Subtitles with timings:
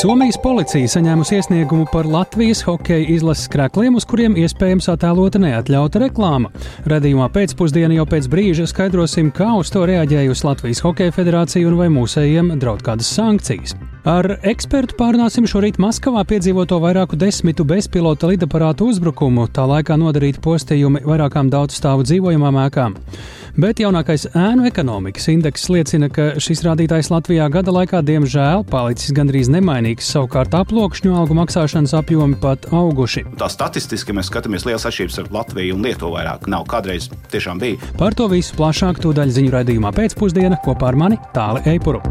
[0.00, 6.48] Somijas policija saņēmusi iesniegumu par Latvijas hokeja izlases krēkliem, uz kuriem iespējams attēlota neatļauta reklāma.
[6.88, 11.90] Radījumā pēcpusdienā jau pēc brīža skaidrosim, kā uz to reaģējusi Latvijas Hokeja federācija un vai
[11.92, 13.76] mūsējiem draud kādas sankcijas.
[14.08, 21.04] Ar ekspertu pārnāsim šorīt Maskavā piedzīvoto vairāku desmitu bezpilota lidaparātu uzbrukumu, tā laikā nodarīti postījumi
[21.04, 22.96] vairākām daudzstāvu dzīvojamām ēkām.
[23.58, 29.50] Bet jaunākais ēnu ekonomikas indeks liecina, ka šis rādītājs Latvijā gada laikā diemžēl palicis gandrīz
[29.52, 33.24] nemainīgs, savukārt aploksņu algu maksāšanas apjomi pat auguši.
[33.40, 36.68] Tā statistiski mēs skatāmies liels atšķirības ar Latviju un Lietuvu vairāk nav.
[36.70, 37.80] Kādreiz tiešām bija.
[37.98, 42.04] Par to visu plašāk tūdaļ ziņu raidījumā pēcpusdienā kopā ar mani Tāli Eipuru.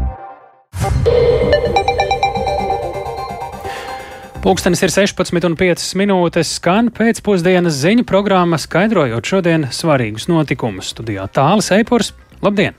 [4.40, 10.94] Pūkstens ir 16,5 minūtes, skan pēcpusdienas ziņu programma, skaidrojot šodienas svarīgus notikumus.
[10.94, 12.14] Studijā Tālis Eipurs.
[12.40, 12.72] Labdien!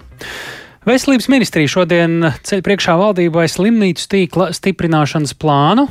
[0.89, 5.85] Veselības ministrija šodien ceļ priekšā valdībai slimnīcu tīkla stiprināšanas plānu,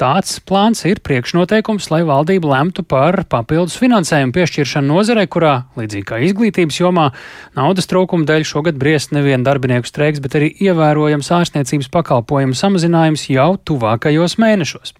[0.00, 6.22] Tāds plāns ir priekšnoteikums, lai valdība lemtu par papildus finansējumu piešķiršanu nozarei, kurā, līdzīgi kā
[6.24, 7.10] izglītības jomā,
[7.58, 13.50] naudas trūkuma dēļ šogad briest nevien darbinieku streiks, bet arī ievērojams ārstniecības pakalpojumu samazinājums jau
[13.68, 14.96] tuvākajos mēnešos.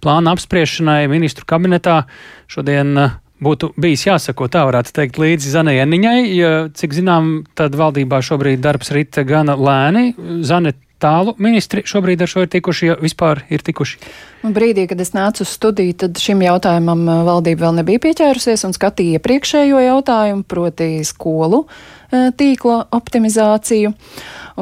[0.00, 2.00] Plāna apspriešanai ministru kabinetā
[2.48, 6.18] šodien uh, būtu bijis jāsako, tā varētu teikt, līdzi Zanai Eniņai.
[6.34, 10.12] Ja, cik zinām, tad valdībā šobrīd darbs rita gana lēni.
[10.46, 14.00] Zane, tālu ministri šobrīd ar šo ir tikuši, ja vispār ir tikuši?
[14.42, 18.74] Brīdī, kad es nācu uz studiju, tad šim jautājumam uh, valdība vēl nebija pieķērusies un
[18.76, 23.94] skatīja iepriekšējo jautājumu, proti skolu uh, tīkla optimizāciju.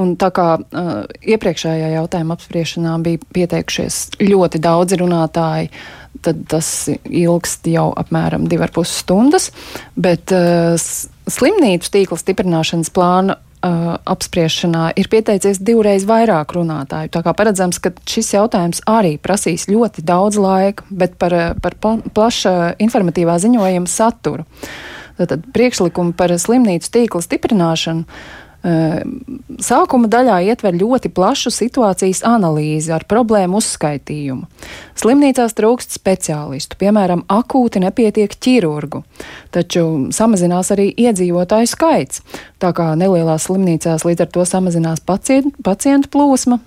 [0.00, 5.70] Un tā kā uh, iepriekšējā jautājuma apspriešanā bija pieteikušies ļoti daudzi runātāji,
[6.24, 6.68] tad tas
[7.04, 9.50] ilgst jau apmēram divar pus stundas,
[9.96, 10.76] bet uh,
[11.26, 17.12] slimnīcu tīkla stiprināšanas plāna uh, apspriešanā ir pieteicies divreiz vairāk runātāju.
[17.14, 22.76] Tā kā paredzams, ka šis jautājums arī prasīs ļoti daudz laika, bet par, par plaša
[22.82, 24.46] informatīvā ziņojuma saturu.
[25.16, 28.04] Tātad priekšlikumi par slimnīcu tīkla stiprināšanu
[28.66, 34.48] Sākuma daļā ietver ļoti plašu situācijas analīzi ar problēmu uzskaitījumu.
[34.98, 39.04] Slimnīcās trūkst speciālistu, piemēram, akūti nepietiek ķirurgu,
[39.54, 39.84] taču
[40.14, 42.24] samazinās arī iedzīvotāju skaits.
[42.58, 46.58] Tā kā nelielās slimnīcās līdz ar to samazinās pacientu, pacientu plūsma,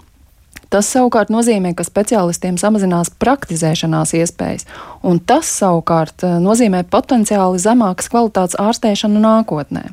[0.69, 4.67] Tas savukārt nozīmē, ka speciālistiem samazinās praktizēšanās iespējas,
[5.01, 9.88] un tas savukārt nozīmē potenciāli zemākas kvalitātes ārstēšanu nākotnē.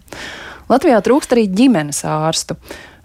[0.73, 2.57] Latvijā trūkst arī ģimenes ārstu.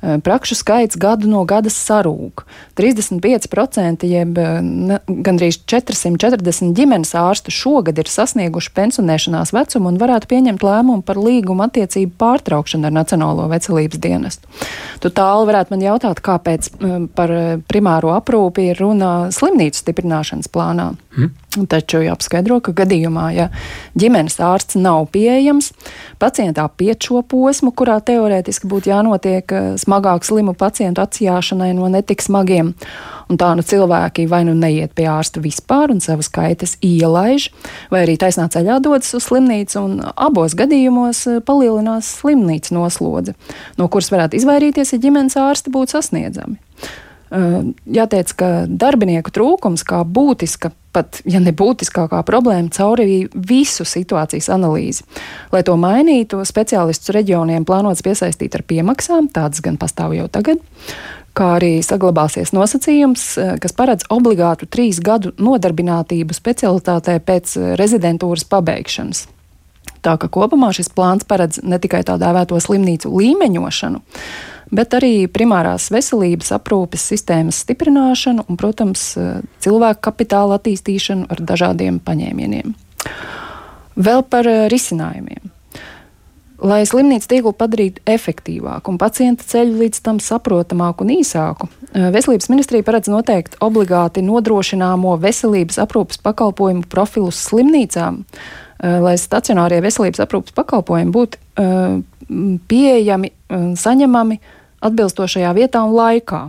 [0.01, 2.41] Eh, prakšu skaits gadu no gada sarūk.
[2.73, 10.65] 35% jeb ne, gandrīz 440 ģimenes ārstu šogad ir sasnieguši pensionēšanās vecumu un varētu pieņemt
[10.65, 14.49] lēmumu par līguma attiecību pārtraukšanu ar Nacionālo veselības dienestu.
[15.05, 16.71] Tu tālu varētu man jautāt, kāpēc
[17.13, 17.35] par
[17.69, 20.95] primāro aprūpi ir runa slimnīcu stiprināšanas plānā.
[21.13, 21.35] Hmm.
[21.51, 23.49] Taču jāpaskaidro, ka gadījumā, ja
[23.99, 25.73] ģimenes ārsts nav pieejams,
[26.21, 32.23] pacientā piet šo posmu, kurā teorētiski būtu jānotiek eh, smagāk slimu pacientu atsijāšanai no netik
[32.23, 32.71] smagiem,
[33.27, 37.49] un tā nu cilvēki vai nu neiet pie ārsta vispār un savas kaitas ielaiž,
[37.91, 43.35] vai arī taisnā ceļā dodas uz slimnīcu, un abos gadījumos eh, palielinās slimnīcas noslodze,
[43.75, 46.61] no kuras varētu izvairīties, ja ģimenes ārsti būtu sasniedzami.
[47.31, 55.05] Jāteic, ka darbinieku trūkums kā būtiska, pat ja ne būtiskākā problēma, caurīja visu situācijas analīzi.
[55.53, 60.59] Lai to mainītu, speciālistus reģioniem plānots piesaistīt ar piemaksām, tādas gan pastāv jau tagad,
[61.31, 63.27] kā arī saglabāsies nosacījums,
[63.63, 69.29] kas paredz obligātu trīs gadu nodarbinātību specialitātē pēc rezidentūras pabeigšanas.
[70.01, 74.01] Tā ka kopumā šis plāns paredz ne tikai tā dēvēto slimnīcu līmeņošanu,
[74.71, 79.11] bet arī primārās veselības aprūpes sistēmas stiprināšanu un, protams,
[79.63, 82.75] cilvēku kapitāla attīstīšanu ar dažādiem paņēmieniem.
[83.95, 85.51] Vēl par eh, risinājumiem.
[86.61, 92.49] Lai slimnīcu tīklu padarītu efektīvāku un pacienta ceļu līdz tam saprotamāku un īsāku, eh, Veselības
[92.53, 100.55] ministrija paredz noteikt obligāti nodrošināmo veselības aprūpas pakalpojumu profilus slimnīcām, eh, lai stacionārie veselības aprūpas
[100.55, 101.37] pakalpojumi būtu
[102.31, 104.37] pieejami saņemami
[104.81, 106.47] atbilstošajā vietā un laikā.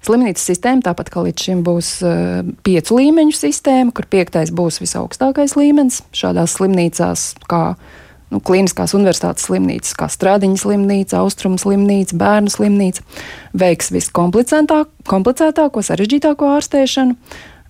[0.00, 5.58] Slimnīcas sistēma, tāpat kā līdz šim, būs uh, piecu līmeņu sistēma, kur piektais būs visaugstākais
[5.60, 6.00] līmenis.
[6.16, 7.74] Šādās slimnīcās, kā
[8.32, 13.04] nu, Kliniskās universitātes slimnīcas, kā Strādiņa slimnīca, Austrumu slimnīca, Bērnu slimnīca,
[13.60, 17.18] veiks viskomplicētāko, sarežģītāko ārstēšanu.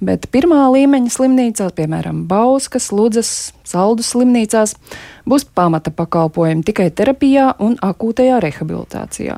[0.00, 4.72] Bet pirmā līmeņa slimnīcās, piemēram, Bauskas, Ludzas, Saldus slimnīcās,
[5.28, 9.36] būs pamata pakalpojumi tikai terapijā un akūtajā rehabilitācijā.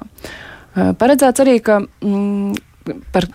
[0.72, 2.54] Paredzēts arī, ka mm,
[3.12, 3.26] par,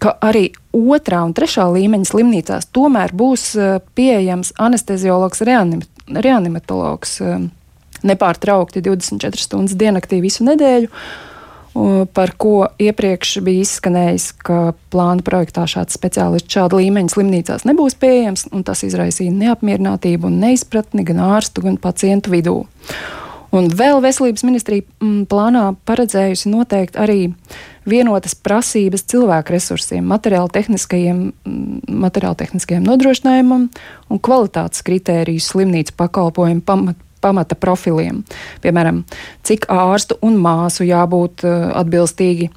[0.00, 3.50] ka arī otrā un trešā līmeņa slimnīcās tomēr būs
[3.98, 7.20] pieejams anesteziologs, reanim, reanimatologs
[8.02, 10.88] nepārtraukti 24 stundas diennaktī visu nedēļu
[12.12, 14.58] par ko iepriekš bija izskanējis, ka
[14.92, 21.06] plāna projektā šāds speciālists šāda līmeņa slimnīcās nebūs pieejams, un tas izraisīja neapmierinātību un neizpratni
[21.08, 22.58] gan ārstu, gan pacientu vidū.
[23.52, 27.34] Un vēl veselības ministrija mm, plānā paredzējusi noteikt arī
[27.88, 33.68] vienotas prasības cilvēku resursiem, materiāla-tehniskajiem mm, materiāla nodrošinājumam
[34.08, 38.22] un kvalitātes kritērijus slimnīcu pakalpojumu pamat, pamata profiliem.
[38.64, 39.04] Piemēram,
[39.46, 42.50] cik ārstu un māsu jābūt eh, atbilstīgi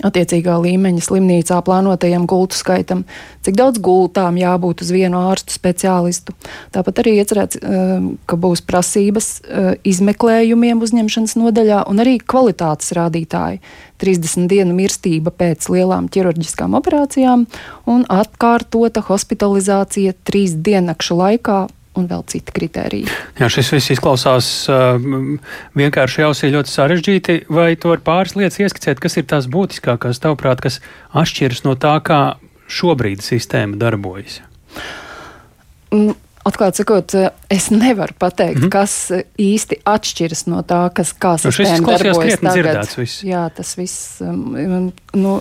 [0.00, 3.02] attiecīgā līmeņa slimnīcā plānotajam gultu skaitam,
[3.44, 6.32] cik daudz gultām jābūt uz vienu ārstu speciālistu.
[6.72, 7.92] Tāpat arī iecerēts, eh,
[8.26, 13.60] ka būs prasības eh, izmeklējumiem uzņemšanas nodaļā un arī kvalitātes rādītāji.
[14.02, 17.44] 30 dienu mirstība pēc lielām ķirurģiskām operācijām
[17.86, 21.60] un atkārtota hospitalizācija trīs diennakšu laikā
[21.98, 23.10] un vēl citi kriteriji.
[23.40, 24.96] Jā, šis viss izklausās uh,
[25.78, 27.38] vienkārši jausī ļoti sarežģīti.
[27.52, 30.80] Vai tu vari pāris lietas ieskicēt, kas ir tās būtiskākās, tavuprāt, kas
[31.12, 32.22] atšķiras no tā, kā
[32.72, 34.40] šobrīd sistēma darbojas?
[35.92, 36.14] Mm.
[36.42, 37.12] Atklāti sakot,
[37.54, 38.70] es nevaru pateikt, mm -hmm.
[38.74, 42.88] kas īsti atšķiras no tā, kas kā nu, sistēma darbojas tagad.
[42.98, 43.22] Viss.
[43.22, 45.36] Jā, tas viss, um, nu,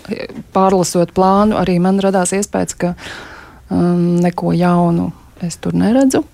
[0.53, 2.93] pārlasot plānu, arī man radās iespējas, ka
[3.69, 5.09] um, neko jaunu
[5.47, 6.25] es tur neredzu.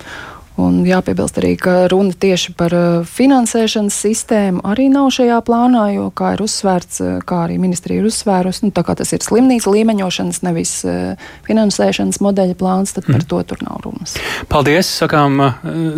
[0.58, 6.08] Un jāpiebilst arī, ka runa tieši par uh, finansēšanas sistēmu arī nav šajā plānā, jo,
[6.18, 10.74] kā ir uzsvērts, uh, kā arī ministrija ir uzsvērusi, nu, tas ir slimnīca līmeņošanas, nevis
[10.90, 13.30] uh, finansēšanas modeļa plāns, tad par mm.
[13.30, 14.18] to tur nav runas.
[14.50, 15.38] Paldies, sakām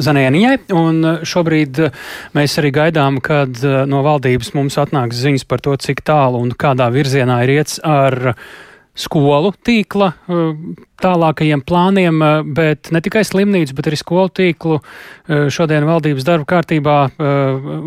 [0.03, 1.85] Zanieniņai, un šobrīd
[2.35, 6.91] mēs arī gaidām, kad no valdības mums atnāks ziņas par to, cik tālu un kādā
[6.91, 8.35] virzienā ir iets ar
[8.99, 10.13] skolu tīkla
[11.03, 14.83] tālākajiem plāniem, eh, bet ne tikai slimnīcu, bet arī skolu tīklu eh,
[15.53, 17.11] šodien valdības darba kārtībā eh,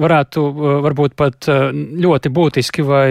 [0.03, 0.39] varētu
[0.87, 1.37] varbūt pat
[2.03, 3.11] ļoti būtiski vai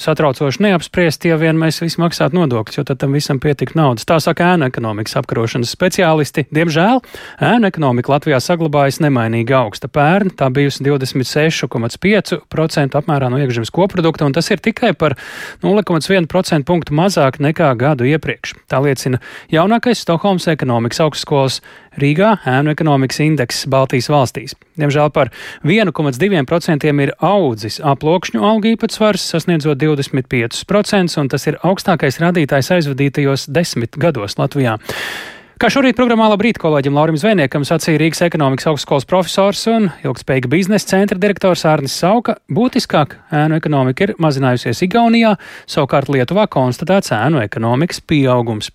[0.00, 4.06] satraucoši neapspriest, ja vien mēs visi maksātu nodokļus, jo tad tam visam pietik naudas.
[4.08, 6.40] Tā saka ēnu ekonomikas apkarošanas speciālisti.
[6.54, 6.96] Diemžēl
[7.52, 9.86] ēnu ekonomika Latvijā saglabājas nemainīgi augsta.
[9.92, 15.12] Pērn tā bijusi 26,5% apmērā no iekšzemes koprodukta, un tas ir tikai par
[15.64, 18.54] 0,1% punktu mazāk nekā gadu iepriekš.
[18.70, 19.20] Tā liecina
[19.52, 21.60] jaunākais Stokholmas ekonomikas augstskolas
[22.00, 24.56] Rīgā ēnu ekonomikas indeks Baltijas valstīs.
[24.80, 25.32] Diemžēl par
[25.64, 34.00] 1,2% ir audzis aploksņu algu īpatsvars, sasniedzot 25%, un tas ir augstākais rādītājs aizvadītajos desmit
[34.00, 34.78] gados Latvijā.
[35.60, 40.94] Kā šorīt programmā Labrīt kolēģim Laurim Zvejniekam sacīja Rīgas ekonomikas augstskolas profesors un ilgspējīga biznesa
[40.94, 45.36] centra direktors Ārnis Sauka, būtiskāk ēnu ekonomika ir mazinājusies Igaunijā,
[45.70, 48.72] savukārt Lietuvā konstatēts ēnu ekonomikas pieaugums.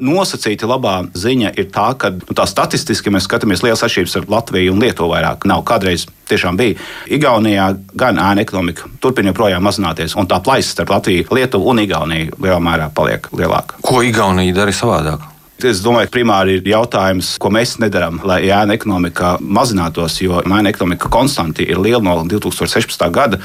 [0.00, 4.74] Nosacīti labā ziņa ir tā, ka nu, tā statistiski mēs skatāmies liels atšķirības ar Latviju
[4.74, 5.46] un Lietuvu vairāk.
[5.50, 6.78] Nav kādreiz tiešām bija.
[7.12, 7.70] Igaunijā
[8.00, 12.62] gan ēna ekonomika turpina joprojām mazināties, un tā plaisa starp Latviju, Lietuvu un Igauniju lielā
[12.64, 13.80] mērā paliek lielāka.
[13.84, 15.29] Ko Igaunija dara savādāk?
[15.66, 20.72] Es domāju, ka primāri ir jautājums, ko mēs nedarām, lai ēna ekonomika mazinātos, jo ēna
[20.72, 23.04] ekonomika konstanti ir liela no 2016.
[23.14, 23.40] gada.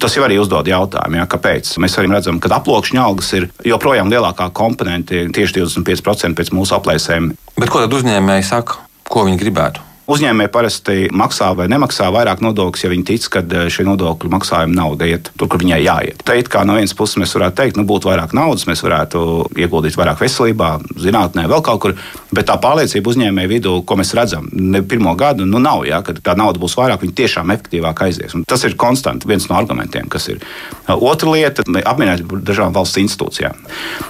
[0.00, 1.74] Tas jau arī uzdod jautājumu, jā, kāpēc.
[1.82, 7.32] Mēs arī redzam, ka aploksņa algas ir joprojām lielākā komponente, tieši 25% pēc mūsu aplēsēm.
[7.58, 9.84] Bet ko tad uzņēmēji saka, ko viņi gribētu?
[10.08, 14.72] Uzņēmēji parasti maksā vai nemaksā vairāk nodokļus, ja viņi tic, ka eh, šie nodokļu maksājumi
[14.72, 16.22] nauda iet tur, kur viņai jāiet.
[16.24, 19.20] Te it kā no vienas puses mēs varētu teikt, nu būtu vairāk naudas, mēs varētu
[19.60, 20.70] ieguldīt vairāk veselībā,
[21.04, 21.94] zinātnē, vēl kaut kur,
[22.32, 26.22] bet tā pārliecība uzņēmēju vidū, ko mēs redzam, ne pirmo gadu, nu nav, ja, kad
[26.24, 28.32] tā nauda būs vairāk, viņi tiešām efektīvāk aizies.
[28.32, 30.40] Un tas ir konstanti viens no argumentiem, kas ir.
[30.88, 33.60] Otra lieta- apmierinātība ar dažādām valsts institūcijām.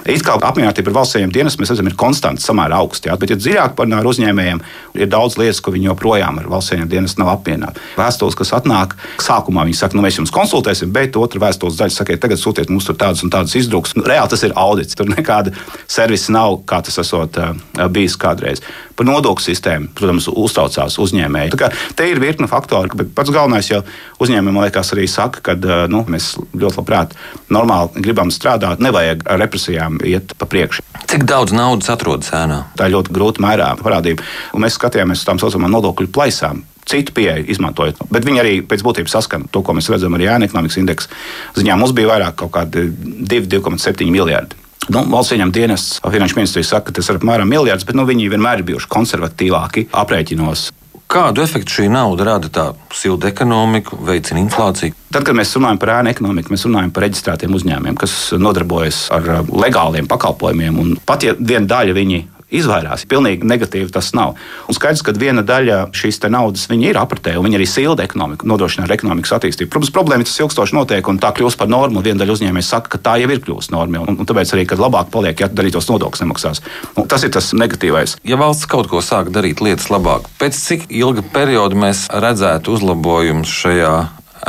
[0.07, 3.37] It kā apmierinātība ar valsts dienas mēs redzam, ir konstanti samērā augsta, ja, bet, ja
[3.37, 4.63] dziļāk parunā ar uzņēmējiem,
[4.95, 7.83] ir daudz lietas, ko viņi joprojām ar valsts ieņēmumu dienestu nav apvienāti.
[7.99, 12.19] Vēstules, kas atnāk, sākumā viņi saka, nu, mēs jums konsultēsim, bet otra vēstules daļa saka,
[12.21, 13.97] tagad sūtiet mums tur tādas un tādas izdrukas.
[13.99, 14.99] Nu, reāli tas ir audits.
[14.99, 15.55] Tur nekāda
[15.91, 17.55] servisa nav, kā tas esot uh,
[17.93, 18.65] bijis kādreiz.
[18.99, 21.55] Par nodokļu sistēmu, protams, uztraucās uzņēmēji.
[21.95, 23.85] Te ir virkne faktoru, bet pats galvenais jau
[24.23, 25.55] uzņēmējiem, liekas, arī saka, ka
[25.91, 27.15] nu, mēs ļoti labprāt
[27.55, 30.83] normāli gribam strādāt, nevajag ar represijām iet pa priekšu.
[31.09, 32.65] Cik daudz naudas atrodas ēnā?
[32.79, 34.27] Tā ir ļoti grūti mērā parādība.
[34.57, 38.01] Un mēs skatījāmies uz tām saucamām nodokļu plaisām citu pieeju izmantojot.
[38.13, 41.13] Bet viņi arī pēc būtības saskana to, ko mēs redzam arī ēna ekonomikas indeksa
[41.59, 41.77] ziņā.
[41.77, 42.89] Mums bija vairāk kaut kādi
[43.29, 44.68] 2,7 miljardi.
[44.89, 48.31] Nu, valsts ieņem dienests, finanšu ministrija saka, ka tas ir apmēram miljards, bet nu, viņi
[48.33, 50.69] vienmēr ir bijuši konservatīvāki aprēķinos.
[51.09, 54.93] Kādu efektu šī nauda rada tā silta ekonomiku, veicina inflāciju?
[55.09, 59.47] Tad, kad mēs runājam par ēnu ekonomiku, mēs runājam par reģistrētiem uzņēmumiem, kas nodarbojas ar
[59.49, 60.81] legāliem pakalpojumiem.
[60.83, 62.21] Un pat ja viena daļa viņi
[62.55, 63.05] izvairās.
[63.09, 64.37] Pilnīgi negatīvi tas nav.
[64.69, 68.87] Un skaidrs, ka viena daļa šīs naudas ir apritē, un viņi arī silda ekonomiku, nodrošina
[68.87, 69.71] ar ekonomikas attīstību.
[69.73, 72.03] Protams, problēma ir tas ilgstoši notiek, un tā kļūst par normu.
[72.05, 74.83] Viena daļa uzņēmējs saka, ka tā jau ir kļuvusi norma, un, un tāpēc arī, kad
[74.83, 76.63] labāk paliek, ja darītos nodokļus nemaksās.
[76.97, 78.19] Un tas ir tas negatīvais.
[78.29, 83.59] Ja valsts kaut ko sāk darīt lietas labāk, pēc cik ilga perioda mēs redzētu uzlabojumus
[83.63, 83.97] šajā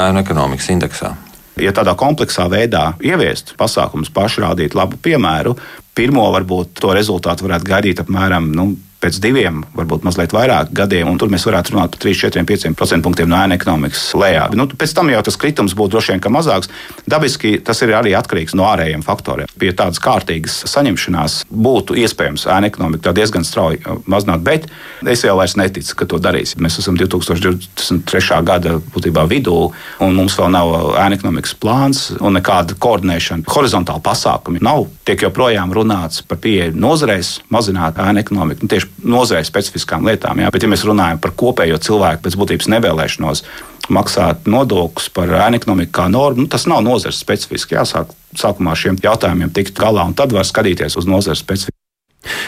[0.07, 1.15] ēnu ekonomikas indeksā?
[1.63, 5.55] Ja tādā kompleksā veidā ieviest pasākumus, paši rādīt labu piemēru,
[5.95, 11.19] pirmo varbūt to rezultātu varētu gaidīt apmēram nu, pēc diviem, varbūt mazliet vairāk gadiem, un
[11.19, 14.49] tur mēs varētu runāt par 3, 4, 5 procentiem no ēna ekonomikas lejā.
[14.57, 16.71] Nu, pēc tam jau tas kritums būtu droši vien mazāks.
[17.09, 19.49] Dabiski tas ir arī atkarīgs no ārējiem faktoriem.
[19.59, 24.67] Pie tādas kārtīgas saņemšanās būtu iespējams ēna ekonomiku diezgan strauji uh, mazināt, bet
[25.07, 26.55] es jau vairs neticu, ka to darīs.
[26.59, 28.41] Mēs esam 2023.
[28.45, 29.55] gada būtībā vidū,
[30.03, 33.47] un mums vēl nav ēna ekonomikas plāns un nekāda koordinēšana.
[33.49, 34.87] Horizontāli pasākumi nav.
[35.07, 38.65] Tiek joprojām runāts par pieeju nozarēs, mazināt ēna ekonomiku.
[38.65, 40.41] Nu, tieši nozarei specifiskām lietām.
[40.43, 40.51] Jā.
[40.53, 43.43] Bet, ja mēs runājam par kopējo cilvēku pēc būtības nevēlēšanos
[43.89, 47.77] maksāt nodokļus par ēnu ekonomiku kā normu, nu, tas nav nozares specifiski.
[47.77, 51.75] Jāsāk sākumā ar šiem jautājumiem tikt galā, un tad var skatīties uz nozares specifiku.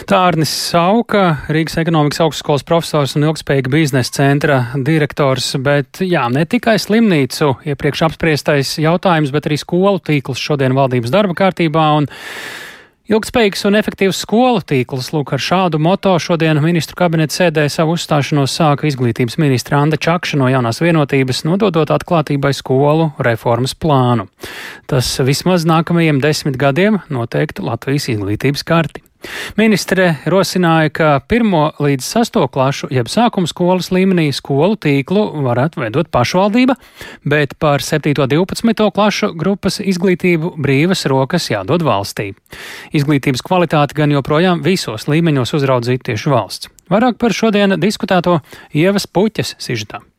[0.10, 6.44] Tā Arnis Sauka, Rīgas ekonomikas augstskolas profesors un ilgspējīga biznesa centra direktors, bet jā, ne
[6.50, 11.86] tikai slimnīcu iepriekš apspriestais jautājums, bet arī skolu tīkls šodien valdības darba kārtībā.
[12.02, 12.10] Un
[13.12, 18.56] Ilgspējīgs un efektīvs skolu tīkls, lūk, ar šādu moto šodien ministru kabineta sēdē savu uzstāšanos
[18.56, 24.30] sāka izglītības ministra Anda Čakša no jaunās vienotības, nododot atklātībai skolu reformas plānu.
[24.88, 29.04] Tas vismaz nākamajiem desmit gadiem noteikti Latvijas izglītības karti.
[29.58, 36.12] Ministre rosināja, ka pirmo līdz sasto klašu, jeb sākuma skolas līmenī skolu tīklu varētu veidot
[36.14, 36.78] pašvaldība,
[37.28, 38.16] bet par 7.
[38.18, 38.88] un 12.
[38.96, 42.32] klašu grupas izglītību brīvas rokas jādod valstī.
[42.98, 46.72] Izglītības kvalitāti gan joprojām visos līmeņos uzraudzītu tieši valsts.
[46.92, 48.42] Vairāk par šodien diskutēto
[48.76, 50.11] Ievas Puķes sižetām.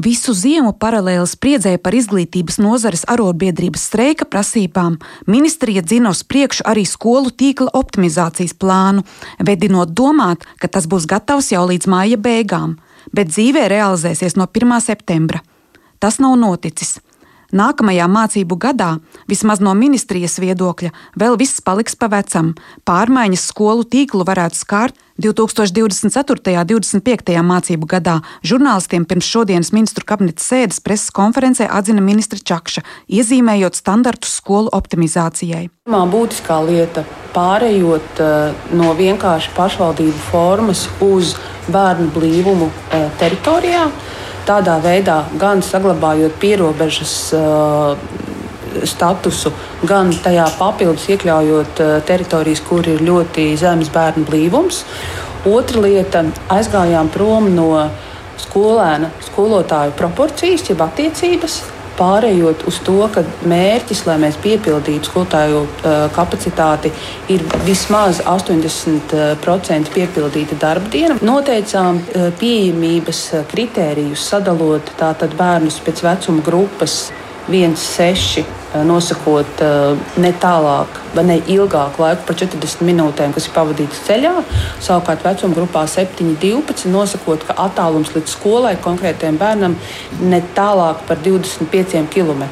[0.00, 4.96] Visu ziemu paralēli spriedzēja par izglītības nozares arotbiedrības streika prasībām.
[5.28, 9.04] Ministrija dzina uz priekšu arī skolu tīkla optimizācijas plānu,
[9.36, 12.78] vedinot domāt, ka tas būs gatavs jau līdz māja beigām,
[13.12, 14.80] bet dzīvē realizēsies no 1.
[14.80, 15.44] septembra.
[16.00, 16.96] Tas nav noticis.
[17.52, 18.94] Nākamajā mācību gadā,
[19.28, 20.88] vismaz no ministrijas viedokļa,
[21.20, 22.54] vēl viss paliks pa vecam.
[22.88, 26.56] Pārmaiņas skolu tīklu varētu skārt 2024.
[26.56, 27.36] un 2025.
[27.44, 28.14] mācību gadā.
[28.40, 32.82] Žurnālistiem pirms šodienas ministru kabineta sēdes preses konferencē atzina ministra Čakša,
[33.12, 35.68] iezīmējot standartus skolu optimizācijai.
[35.84, 37.04] Pirmā būtiskā lieta-
[37.36, 41.36] pārējot uh, no vienkārši pašvaldību formas uz
[41.68, 43.90] bērnu blīvumu uh, teritorijā.
[44.42, 47.92] Tādā veidā gan saglabājot pierobežas uh,
[48.88, 49.52] statusu,
[49.86, 54.82] gan tajā papildus iekļaujot uh, teritorijas, kur ir ļoti zems bērnu blīvums.
[55.46, 56.24] Otra lieta-
[56.56, 57.68] aizgājām prom no
[58.42, 61.60] skolēna, skolotāju proporcijas, jeb attiecības,
[61.98, 65.62] pārējot uz to, ka mērķis, lai mēs piepildītu skolotāju
[66.16, 66.92] kapacitāti,
[67.32, 71.18] ir vismaz 80% piepildīta darba diena.
[71.22, 72.00] Noteicām
[72.40, 77.04] pieejamības kritērijus, sadalot tātad bērnus pēc vecuma grupas
[77.48, 83.44] 1, 6 Eh, nosakot eh, ne tālāk, vai ne ilgāku laiku par 40 minūtēm, kas
[83.44, 84.32] ir pavadītas ceļā.
[84.80, 89.76] Savukārt vecuma grupā 7, 12 nosakot, ka attālums līdz skolai konkrētajam bērnam
[90.24, 92.46] ne tālāk par 25 km,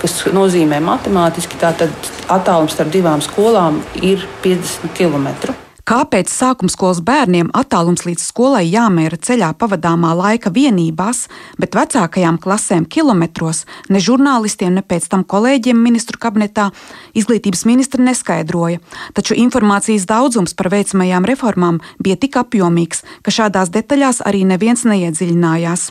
[0.00, 1.74] kas nozīmē matemātiski, ka
[2.32, 5.60] attālums starp divām skolām ir 50 km.
[5.82, 11.24] Kāpēc sākumskolas bērniem attālums līdz skolai jāmēra ceļā pavadāmā laika vienībās,
[11.58, 16.68] bet vecākajām klasēm kilometros, ne žurnālistiem, ne pēc tam kolēģiem ministru kabinetā
[17.18, 18.78] izglītības ministra neskaidroja.
[19.18, 25.90] Taču informācijas daudzums par veicamajām reformām bija tik apjomīgs, ka šādās detaļās arī neviens neiedziļinājās.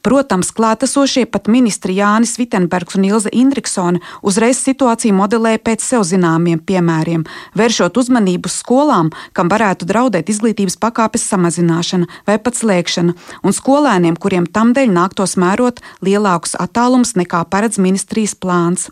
[0.00, 6.62] Protams, klātesošie pat ministri Jānis Vitenbergs un Ilze Indriksone uzreiz situāciju modelēja pēc sev zināmiem
[6.64, 7.26] piemēriem,
[7.60, 14.16] vēršot uzmanību uz skolām, kam varētu draudēt izglītības pakāpes samazināšana vai pat slēgšana, un skolēniem,
[14.16, 18.88] kuriem tam dēļ nāktos mērot lielākus attālumus nekā paredz ministrijas plāns.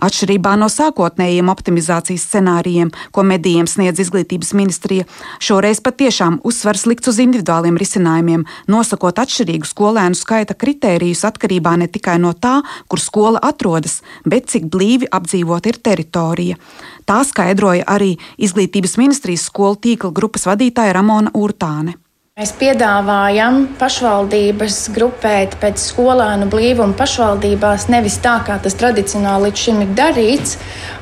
[0.00, 5.04] Atšķirībā no sākotnējiem optimizācijas scenārijiem, ko medijiem sniedz izglītības ministrija,
[5.44, 12.16] šoreiz patiešām uzsvars likts uz individuāliem risinājumiem, nosakot atšķirīgu skolēnu skaita kritērijus atkarībā ne tikai
[12.22, 16.60] no tā, kur skola atrodas, bet cik blīvi apdzīvot ir teritorija.
[17.04, 22.00] Tā skaidroja arī izglītības ministrijas skolu tīkla grupas vadītāja Ramona Urtāne.
[22.38, 29.80] Mēs piedāvājam pašvaldības grupēt pēc skolēnu blīvuma pašvaldībās, nevis tā, kā tas tradicionāli līdz šim
[29.82, 30.54] ir darīts.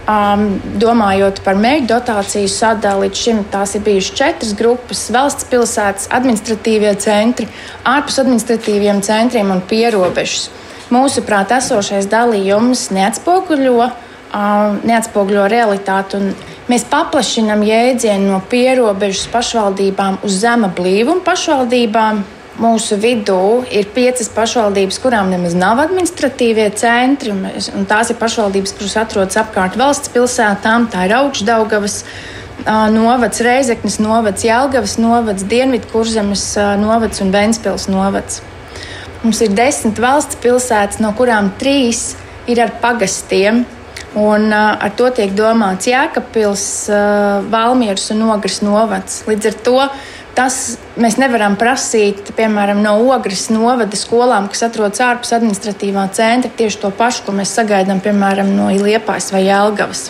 [0.09, 0.47] Um,
[0.81, 6.97] domājot par mērķu dotāciju sadali, līdz šim tās ir bijušas četras grupas- valsts pilsētas, administratīvie
[6.97, 7.47] centri,
[7.85, 10.49] ārpus administratīviem centriem un pierobežas.
[10.89, 13.93] Mūsuprāt, esošais dalījums neatspoguļo
[14.33, 16.21] neatspoguļo realitāti.
[16.69, 22.27] Mēs paplašinām jēdzienu no pierobežas pašvaldībām uz zema blīvuma pašvaldībām.
[22.59, 27.31] Mūsu vidū ir piecas pašvaldības, kurām nemaz nav administratīvie centri.
[27.33, 30.91] Un tās ir pašvaldības, kuras atrodas apkārt valsts pilsētām.
[30.93, 32.03] Tā ir augšdaugavas
[32.93, 36.45] novads, Reizeknas novads, Jelgavas novads, Dienvidkurzemes
[36.83, 38.43] novads un Ventspils novads.
[39.23, 42.13] Mums ir desmit valsts pilsētas, no kurām trīs
[42.51, 43.65] ir ar pagastiem.
[44.17, 49.21] Un, uh, ar to tiek domāts Jēkabpils, uh, Valmieras un Ogres novads.
[49.29, 49.77] Līdz ar to
[50.39, 56.81] tas mēs nevaram prasīt, piemēram, no Ogres novada skolām, kas atrodas ārpus administratīvā centra, tieši
[56.85, 60.09] to pašu, ko mēs sagaidām, piemēram, no Liepājas vai Jelgavas.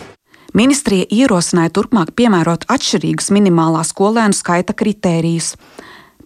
[0.56, 5.54] Ministrija ierosināja turpmāk piemērot atšķirīgus minimālā skolēnu skaita kritērijus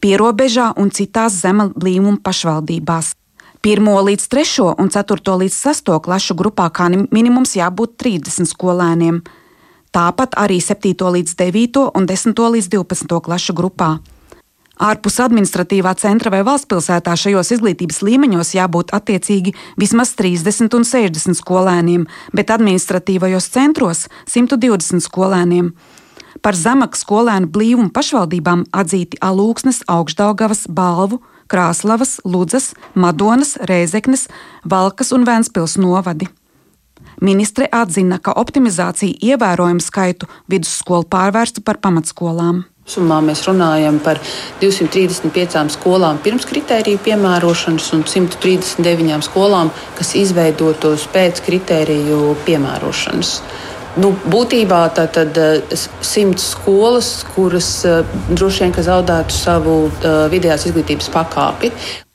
[0.02, 3.14] pierobežā un citās zema blīvuma pašvaldībās.
[3.62, 9.21] 1 līdz 3 un 4 līdz 6 klašu grupā kā minimums jābūt 30 skolēniem.
[9.95, 14.00] Tāpat arī 7 līdz 9 un 10 līdz 12 klašu grupā.
[14.83, 21.38] Ārpus administratīvā centra vai valsts pilsētā šajos izglītības līmeņos jābūt attiecīgi vismaz 30 un 60
[21.38, 25.71] skolēniem, bet administratīvajos centros 120 skolēniem.
[26.42, 31.21] Par zemāku skolēnu blīvumu pašvaldībām atzīti Alūksnes, Augstdaugavas, Balvu,
[31.52, 34.28] Krāslavas, Ludzas, Madonas, Rēzeknes,
[34.64, 36.30] Valkas un Vēnspils novadi.
[37.21, 42.62] Ministre atzina, ka optimizācija ievērojumu skaitu vidusskolu pārvērstu par pamatskolām.
[42.88, 44.18] Sumā mēs runājam par
[44.59, 53.37] 235 skolām pirms kritēriju piemērošanas un 139 skolām, kas izveidotos pēc kritēriju piemērošanas.
[54.00, 58.00] Nu, būtībā tā tad eh, simts skolas, kuras eh,
[58.31, 61.68] droši vien zaudētu savu uh, vidējās izglītības pakāpi.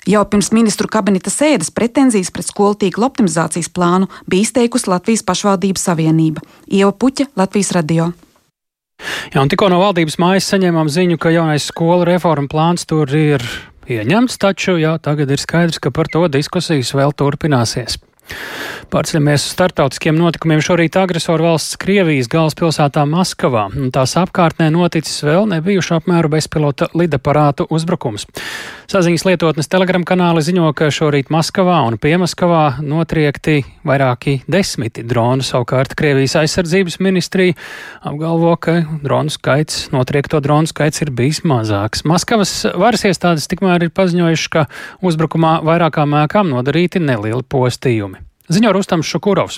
[0.07, 5.85] Jau pirms ministru kabineta sēdes pretenzijas pret skolu tīkla optimizācijas plānu bija izteikusi Latvijas pašvaldības
[5.89, 6.41] savienība.
[6.71, 8.09] Ieva Puķa, Latvijas radio.
[9.29, 13.43] Jā, un tikko no valdības mājas saņēmām ziņu, ka jaunais skolu reforma plāns tur ir
[13.85, 17.99] ieņemts, taču jau tagad ir skaidrs, ka par to diskusijas vēl turpināsies.
[18.87, 20.61] Pārceļamies uz startautiskiem notikumiem.
[20.63, 27.67] Šorīt agresoru valsts Krievijas galvaspilsētā Maskavā un tās apkārtnē noticis vēl nebijuši apmēru bezpilota lidaparātu
[27.73, 28.23] uzbrukums.
[28.87, 35.43] Saziņas lietotnes telegram kanāli ziņo, ka šorīt Maskavā un Piemaskavā notriekti vairāki desmiti dronu.
[35.43, 37.57] Savukārt Krievijas aizsardzības ministrija
[38.07, 42.05] apgalvo, ka dronu skaits, notriekto dronu skaits ir bijis mazāks.
[42.07, 44.65] Maskavas varas iestādes tikmēr ir paziņojuši, ka
[45.03, 48.16] uzbrukumā vairākām ēkām nodarīti nelieli postījumi.
[48.47, 49.57] Ziņo Rustams Šukurovs.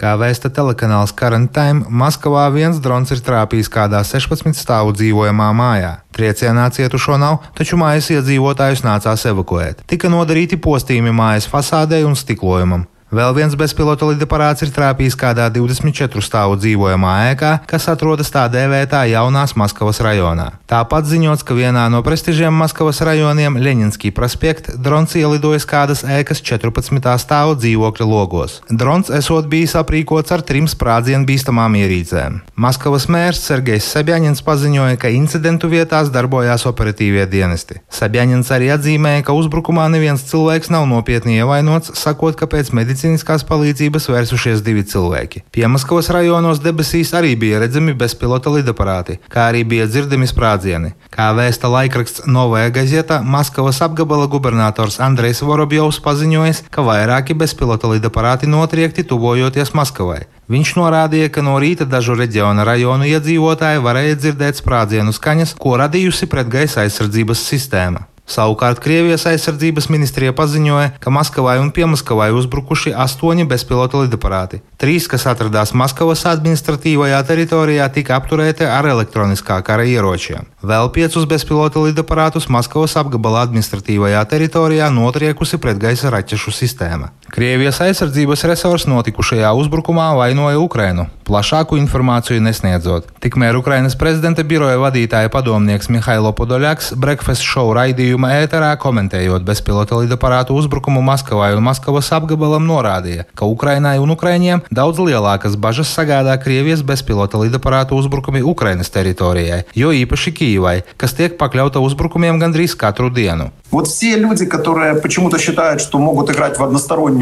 [0.00, 5.94] Kā vēsta telekanāls Karantime, Maskavā viens drons ir trāpījis kādā 16 stāvu dzīvojamā mājā.
[6.16, 9.80] Triecienā cietušo nav, taču mājas iedzīvotājus nācās evakuēt.
[9.88, 12.84] Tika nodarīti postījumi mājas fasādē un stiklojumam.
[13.10, 19.00] Vēl viens bezpilota lidaparāts ir trāpījis kādā 24 stāvu dzīvojamā ēkā, kas atrodas tā dēvētā
[19.10, 20.44] jaunās Maskavas rajonā.
[20.70, 27.16] Tāpat ziņots, ka vienā no prestižiem Maskavas rajoniem, Leņņņskī prospekt, drons ielidojis kādas ēkas 14.
[27.18, 28.60] stāvu dzīvokļa logos.
[28.70, 32.38] Drons esot bijis aprīkots ar trim sprādzienu bīstamām ierīcēm.
[32.54, 37.82] Maskavas mērs Sergejs Sabjaņins paziņoja, ka incidentu vietās darbojās operatīvie dienesti.
[37.90, 43.44] Sabjaņins arī atzīmēja, ka uzbrukumā neviens cilvēks nav nopietni ievainots, sakot, ka pēc medicīnas medicīniskās
[43.48, 45.44] palīdzības vērsušies divi cilvēki.
[45.54, 50.92] Piemaskavas rajonos debesīs arī bija redzami bezpilota lidaparāti, kā arī bija dzirdami sprādzieni.
[51.10, 58.46] Kā vēsta laikraksts Novaja Gazeta, Maskavas apgabala gubernators Andrejs Vorobjovs paziņojis, ka vairāki bezpilota lidaparāti
[58.46, 60.26] notriekti tuvojoties Maskavai.
[60.50, 66.26] Viņš norādīja, ka no rīta dažu reģiona rajonu iedzīvotāji varēja dzirdēt sprādzienu skaņas, ko radījusi
[66.26, 68.08] pretgaisa aizsardzības sistēma.
[68.30, 74.60] Savukārt Krievijas aizsardzības ministrija paziņoja, ka Maskavai un Piemaskavai uzbrukuši astoņi bezpilota lidaparāti.
[74.78, 80.46] Trīs, kas atradās Maskavas administratīvajā teritorijā, tika apturēti ar elektroniskā kara ieročiem.
[80.62, 87.10] Vēl piecus bezpilota lidaparātus Maskavas apgabala administratīvajā teritorijā notriekusi pretgaisa raķešu sistēma.
[87.35, 93.09] Krievijas aizsardzības resurs notikušajā uzbrukumā vainoja Ukrainu, plašāku informāciju nesniedzot.
[93.23, 100.55] Tikmēr Ukrainas prezidenta biroja vadītāja padomnieks Mihailo Podoļaks Breakfast Show raidījuma ēterā komentējot bezpilota lidaparātu
[100.55, 106.85] uzbrukumu Maskavai un Maskavas apgabalam norādīja, ka Ukrainai un Ukraiņiem daudz lielākas bažas sagādā Krievijas
[106.85, 110.55] bezpilota lidaparātu uzbrukumi Ukrainas teritorijai, jo īpaši Kīvai.
[110.55, 113.51] Kīvai, kas tiek pakļauta uzbrukumiem gandrīz katru dienu.
[113.71, 117.15] Вот все люди, которые почему-то считают, что могут играть в одностороннюю игру.
[117.15, 117.18] Да,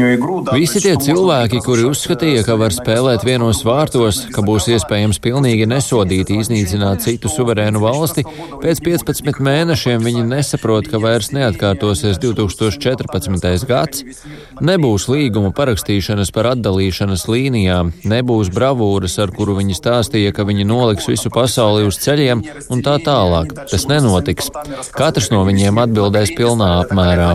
[0.55, 6.39] Visi tie cilvēki, kuri uzskatīja, ka var spēlēt vienos vārtos, ka būs iespējams pilnīgi nesodīti
[6.39, 8.23] iznīcināt citu suverēnu valsti,
[8.63, 13.67] pēc 15 mēnešiem viņi nesaprot, ka vairs neatkārtosies 2014.
[13.69, 14.03] gads,
[14.61, 21.09] nebūs līguma parakstīšanas par atdalīšanas līnijām, nebūs bravūras, ar kuru viņi stāstīja, ka viņi noliks
[21.11, 23.53] visu pasauli uz ceļiem un tā tālāk.
[23.69, 24.51] Tas nenotiks.
[24.95, 27.31] Katrs no viņiem atbildēs pilnā apmērā.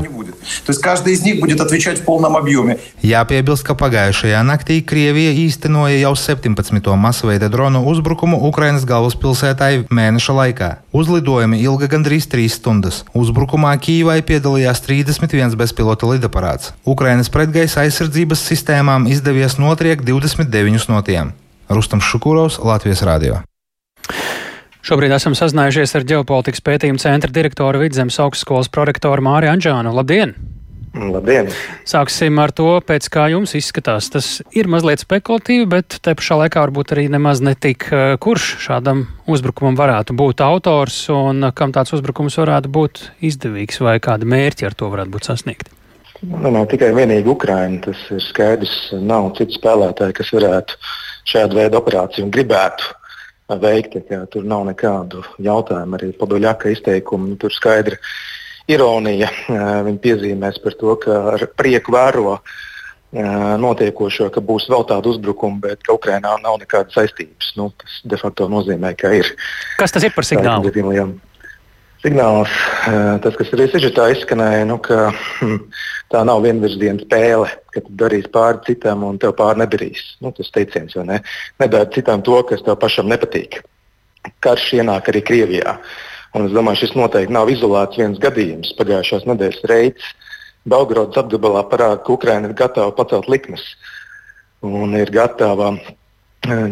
[3.05, 6.95] Jāpiebilst, ka pagājušajā naktī Krievija īstenoja jau 17.
[7.01, 10.71] masveida dronu uzbrukumu Ukrainas galvaspilsētai mēneša laikā.
[10.95, 13.03] Uzlidojumi ilga gandrīz 3 stundas.
[13.15, 16.73] Uzbrukumā Kīvai piedalījās 31 bezpilota lidaparāts.
[16.87, 21.35] Ukrainas pretgaisa aizsardzības sistēmām izdevies notriekt 29 no tiem.
[21.69, 23.43] Rustams Šukurovs, Latvijas Rādio.
[24.85, 29.95] Šobrīd esam sazinājušies ar ģeopolitikas pētījuma centra direktoru Vidzemes augstskolas prorektoru Māri Anģānu.
[29.97, 30.37] Labdien!
[30.95, 31.49] Labdien!
[31.89, 34.07] Sāksim ar to, pēc kā jums izskatās.
[34.15, 37.89] Tas ir mazliet spekulatīvi, bet te pašā laikā varbūt arī nemaz netik,
[38.23, 44.29] kurš šādam uzbrukumam varētu būt autors un kam tāds uzbrukums varētu būt izdevīgs vai kādi
[44.31, 45.75] mērķi ar to varētu būt sasniegti.
[46.23, 47.81] Nu, nav tikai vienīgi Ukraina.
[47.85, 48.77] Tas ir skaidrs.
[49.03, 50.79] Nav citu spēlētāju, kas varētu
[51.33, 52.95] šādu veidu operāciju gribētu
[53.61, 54.05] veikti.
[54.33, 55.99] Tur nav nekādu jautājumu.
[55.99, 57.99] Arī Padoļaka izteikumi tur skaidri
[58.71, 59.31] ironija.
[59.87, 62.39] Viņi piezīmēs par to, ka ar prieku vēro
[63.15, 67.53] notiekošo, ka būs vēl tāda uzbrukuma, bet ka Ukrainā nav nekādas saistības.
[67.59, 69.31] Nu, tas de facto nozīmē, ka ir.
[69.79, 70.73] Kas tas ir par signālu?
[72.05, 72.53] Signāls,
[73.25, 75.07] tas, kas arī sižetā izskanēja, nu, ka
[75.39, 75.55] hm,
[76.13, 80.03] tā nav vienvirziena spēle, ka tu darīsi pāri citam un tev pāri nedarīs.
[80.21, 81.21] Nu, tas teiciens, vai ne?
[81.63, 83.63] Nedara citam to, kas tev pašam nepatīk.
[84.45, 85.79] Karš ienāk arī Krievijā.
[86.35, 88.73] Un es domāju, šis noteikti nav izolēts viens gadījums.
[88.79, 90.09] Pagājušās nedēļas reids
[90.67, 93.63] Belgradas apgabalā parāda, ka Ukraina ir gatava pacelt likmes
[94.65, 95.75] un ir gatava,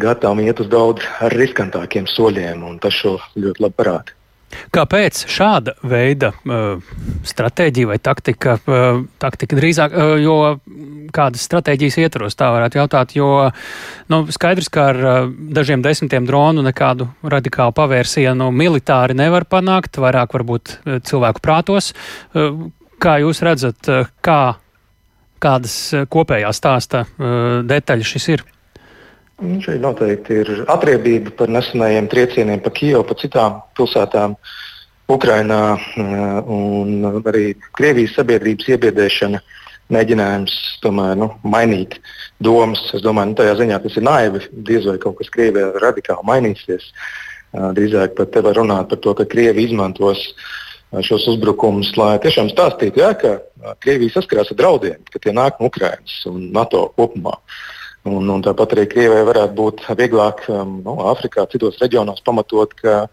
[0.07, 2.65] gatava iet uz daudz riskantākiem soļiem.
[2.83, 4.22] Tas šo ļoti labi parāda.
[4.73, 6.83] Kāpēc šāda veida uh,
[7.29, 10.37] stratēģija vai taktika, uh, taktika drīzāk, uh, jo
[11.13, 13.31] kādas stratēģijas ietvaros tā varētu jautāt, jo
[14.13, 15.19] nu, skaidrs, ka ar uh,
[15.57, 21.93] dažiem desmitiem dronu nekādu radikālu pavērsienu militāri nevar panākt, vairāk varbūt uh, cilvēku prātos.
[22.33, 22.69] Uh,
[23.03, 24.41] kā jūs redzat, uh, kā,
[25.43, 28.47] kādas uh, kopējā stāsta uh, detaļas šis ir?
[29.43, 34.37] Nu, šeit noteikti ir atriebība par nesenajiem triecieniem pa Kijovu, pa citām pilsētām
[35.11, 39.41] Ukrainā eh, un arī Krievijas sabiedrības iebiedēšana,
[39.93, 41.99] mēģinājums tomēr nu, mainīt
[42.39, 42.85] domas.
[42.95, 44.45] Es domāju, nu, tajā ziņā tas ir naivi.
[44.71, 46.89] Diez vai kaut kas Krievijā radikāli mainīsies.
[46.93, 52.15] Eh, drīzāk pat te var runāt par to, ka Krievi izmantos eh, šos uzbrukumus, lai
[52.23, 56.93] tiešām stāstītu, jā, ka Krievija saskarās ar draudiem, ka tie nāk no Ukrainas un NATO
[56.95, 57.41] kopumā.
[57.43, 62.73] Uh, Un, un tāpat arī Krievijai varētu būt vieglāk um, nu, Āfrikā, citos reģionos pamatot,
[62.81, 63.05] ka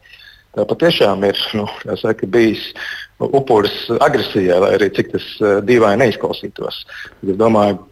[0.58, 1.68] tā patiešām ir nu,
[2.02, 2.72] saka, bijis
[3.22, 6.82] upuris agresijai, lai arī cik tas uh, dīvaini neizklausītos.
[7.22, 7.84] Es domāju,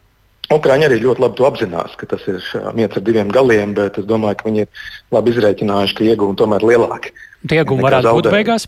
[0.48, 2.44] Ukrāņi arī ļoti labi to apzinās, ka tas ir
[2.78, 6.64] miets ar diviem galiem, bet es domāju, ka viņi ir labi izreikinājuši, ka iegūmi tomēr
[6.64, 7.12] ir lielāki.
[7.52, 8.68] Tie iegūmi varētu būt beigās?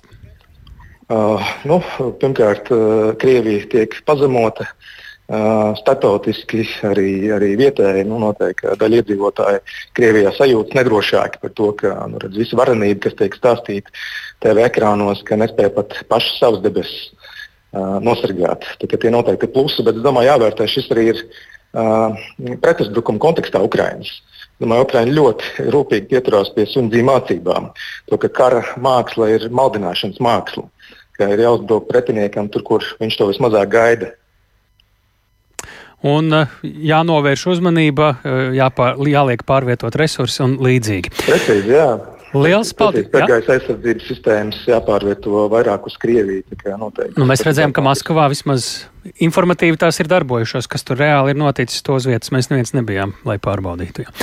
[1.10, 1.80] Uh, nu,
[2.20, 4.68] pirmkārt, uh, Krievija tiek pazemota.
[5.30, 9.60] Statotiski arī, arī vietēji nu, noteikti daļa iedzīvotāji
[9.98, 13.94] Krievijā sajūtas nedrošāki par to, ka nu, redz, visa varenība, kas tiek stāstīta
[14.42, 18.66] TV ekrānos, ka nespēja pat pašas savas debesis uh, nosargāt.
[18.82, 22.18] Tā, tie noteikti ir plusi, bet es domāju, jāvērtē šis arī ir uh,
[22.66, 24.10] pretuzbrukuma kontekstā Ukraiņas.
[24.64, 27.70] Domāju, Ukraiņi ļoti rūpīgi pieturās pie sundzī mācībām.
[28.10, 30.66] To, ka kara māksla ir maldināšanas māksla,
[31.22, 34.10] ka ir jāuzbruk pretiniekam tur, kur viņš to vismazāk gaida
[36.08, 41.14] un eh, jānovērš uzmanība, eh, jāpār, jāliek pārvietot resursi un līdzīgi.
[41.26, 41.90] Precīzi, jā.
[42.30, 43.08] Liels paldies!
[43.10, 46.44] Pēdējais aizsardzības sistēmas jāpārvieto vairāk uz Krieviju.
[47.18, 48.68] Nu, mēs redzējām, ka Maskavā vismaz
[49.26, 52.30] informatīvi tās ir darbojušās, kas tur reāli ir noticis tos vietas.
[52.36, 54.06] Mēs neviens nebijām, lai pārbaudītu.
[54.06, 54.14] Jā.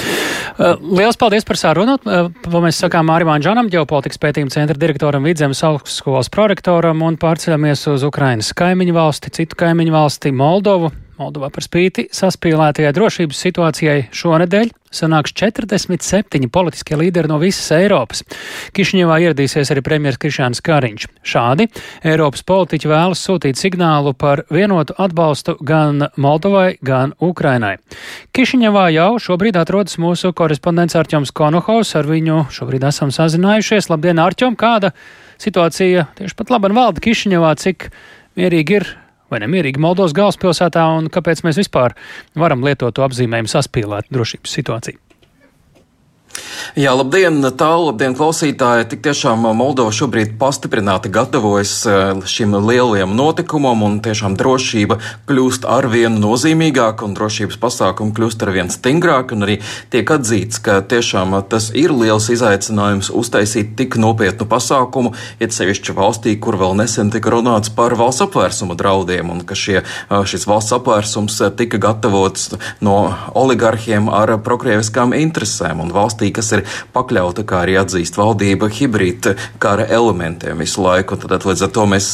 [0.55, 1.97] Uh, liels paldies par sarunu.
[2.07, 2.31] Uh,
[2.63, 8.53] mēs sakām Mārim Anģanam, ģeopolitikas pētījuma centra direktoram, Vidzemes augstskolas prorektoram un pārceļamies uz Ukrainas
[8.55, 10.93] kaimiņu valsti, citu kaimiņu valsti, Moldovu.
[11.17, 18.21] Moldovā par spīti saspīlētajai drošības situācijai šonadēļ sanāks 47 politiskie līderi no visas Eiropas.
[18.77, 21.07] Kišņevā ieradīsies arī premjeras Krišāns Kariņš.
[21.27, 21.69] Šādi
[22.07, 27.77] Eiropas politiķi vēlas sūtīt signālu par vienotu atbalstu gan Moldovai, gan Ukrainai.
[28.37, 31.95] Kišņevā jau šobrīd atrodas mūsu korespondents Arķoms Konohaus.
[31.97, 33.89] Ar viņu šobrīd esam sazinājušies.
[33.93, 34.57] Labdien, Arķom!
[34.61, 34.93] Kāda
[35.41, 37.57] situācija tieši pat labi valda Kišņevā?
[37.65, 37.91] Cik
[38.37, 38.89] mierīgi ir
[39.31, 41.97] vai nemierīgi Moldovas galvaspilsētā un kāpēc mēs vispār
[42.39, 45.03] varam lietot to apzīmējumu saspīlēt drošības situāciju?
[46.77, 48.89] Jā, labdien, tālu, labdien, klausītāji.
[48.93, 51.75] Tik tiešām Moldova šobrīd pastiprināti gatavojas
[52.29, 59.37] šim lielajam notikumam, un tiešām drošība kļūst arvien nozīmīgāka, un drošības pasākumi kļūst arvien stingrāki,
[59.37, 59.57] un arī
[59.93, 66.37] tiek atzīts, ka tiešām tas ir liels izaicinājums uztaisīt tik nopietnu pasākumu, it sevišķi valstī,
[66.41, 71.41] kur vēl nesen tika runāts par valsts apvērsuma draudiem, un ka šie, šis valsts apvērsums
[71.59, 72.53] tika gatavots
[72.85, 72.99] no
[73.37, 79.87] oligarhiem ar prokrieviskām interesēm, un valstī, kas ir pakļauta, kā arī atzīst valdība, hibrīda kara
[79.99, 81.19] elementiem visu laiku.
[81.21, 82.09] Tad līdz ar to mēs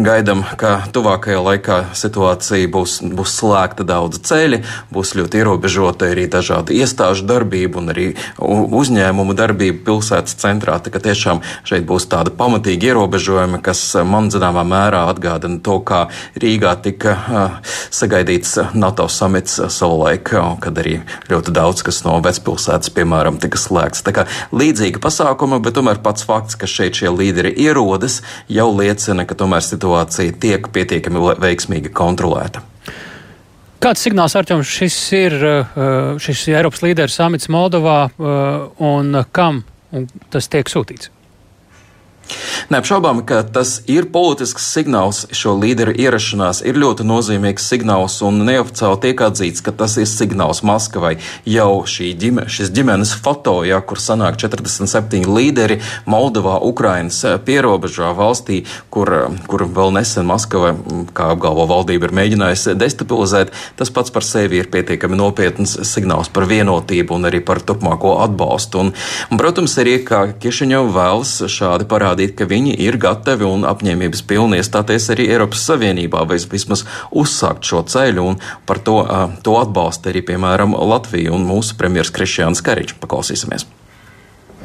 [0.00, 4.62] gaidām, ka tuvākajā laikā situācija būs, būs slēgta daudz ceļi,
[4.94, 8.06] būs ļoti ierobežota arī dažādu iestāžu darbību un arī
[8.38, 10.78] uzņēmumu darbību pilsētas centrā.
[10.82, 16.06] Tā kā tiešām šeit būs tāda pamatīga ierobežojuma, kas man zināmā mērā atgādina to, kā
[16.40, 17.58] Rīgā tika uh,
[17.94, 20.32] sagaidīts NATO samits savulaik,
[20.64, 20.98] kad arī
[21.30, 24.04] ļoti daudz kas no vecpilsētas, piemēram, tika slēgts slēgts.
[24.06, 29.26] Tā kā līdzīga pasākuma, bet tomēr pats fakts, ka šeit šie līderi ierodas, jau liecina,
[29.26, 32.64] ka tomēr situācija tiek pietiekami veiksmīgi kontrolēta.
[33.84, 39.64] Kāds signāls ar jums šis ir uh, šis Eiropas līderu samits Moldovā uh, un kam
[40.32, 41.13] tas tiek sūtīts?
[42.72, 49.00] Neapšaubām, ka tas ir politisks signāls, šo līderu ierašanās ir ļoti nozīmīgs signāls, un neoficiāli
[49.02, 51.18] tiek atzīts, ka tas ir signāls Maskavai.
[51.44, 58.62] Jau ģime, šis ģimenes foto, ja, kur sanāk 47 līderi Moldovā, Ukrainas eh, pierobežā valstī,
[58.90, 64.14] kur, eh, kur vēl nesen Maskava, mm, kā apgalvo valdība, ir mēģinājusi destabilizēt, tas pats
[64.14, 68.86] par sevi ir pietiekami nopietns signāls par vienotību un arī par turpmāko atbalstu.
[68.86, 68.92] Un,
[69.30, 74.60] un, protams, arī, ka Kišiņov vēlas šādi parādīt, ka viņi ir gatavi un apņēmības pilni
[74.60, 79.00] iestāties arī Eiropas Savienībā, vai vismaz uzsākt šo ceļu, un par to,
[79.44, 82.96] to atbalsta arī, piemēram, Latvija un mūsu premjeras Krišjāns Kariņš.
[83.02, 83.66] Paklausīsimies!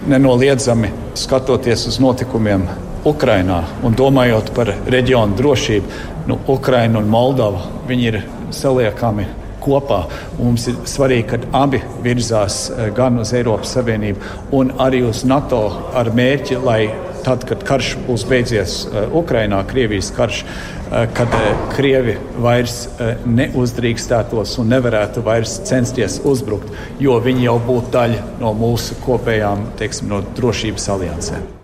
[0.09, 2.63] Nenoliedzami skatoties uz notikumiem
[3.09, 8.21] Ukrainā un domājot par reģionu drošību, nu, Ukraina un Moldova ir
[8.55, 9.25] saliekami
[9.63, 10.03] kopā.
[10.39, 15.63] Mums ir svarīgi, ka abi virzās gan uz Eiropas Savienību, gan arī uz NATO
[15.97, 16.81] ar mērķi, lai
[17.23, 21.35] tad, kad karš būs beidzies uh, Ukrainā, Krievijas karš, uh, kad
[21.75, 22.81] Krievi vairs
[23.27, 30.11] neuzdrīkstētos un nevarētu vairs censties uzbrukt, jo viņi jau būtu daļa no mūsu kopējām teiksim,
[30.11, 31.58] no drošības aliansēm.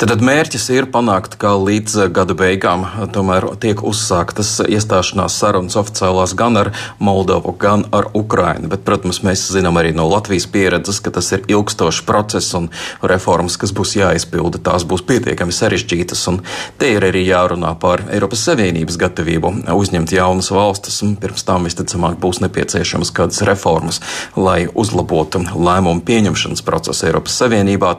[0.00, 2.84] Tad mērķis ir panākt, ka līdz gada beigām
[3.14, 8.70] tomēr tiek uzsāktas iestāšanās sarunas oficiālās gan ar Moldovu, gan ar Ukrainu.
[8.72, 12.68] Bet, protams, mēs zinām arī no Latvijas pieredzes, ka tas ir ilgstošs process un
[13.02, 16.24] reformas, kas būs jāizpilda, tās būs pietiekami sarežģītas.
[16.32, 16.42] Un
[16.80, 22.18] te ir arī jārunā par Eiropas Savienības gatavību uzņemt jaunas valstis, un pirms tam visticamāk
[22.22, 24.00] būs nepieciešamas kādas reformas,
[24.36, 27.94] lai uzlabotu lēmumu pieņemšanas procesu Eiropas Savienībā.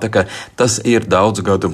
[0.57, 1.66] Tas ir daudz gadu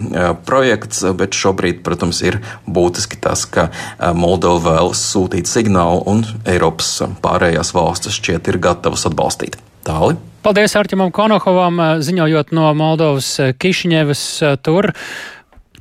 [0.47, 3.69] projekts, bet šobrīd, protams, ir būtiski tas, ka
[4.15, 9.59] Moldova vēlas sūtīt signālu un Eiropas pārējās valstis šķiet ir gatavas atbalstīt.
[9.83, 10.15] Tāli.
[10.43, 13.29] Paldies Arķimam Konohovam, ziņojot no Moldovas
[13.59, 14.23] Kišņevas
[14.63, 14.91] tur.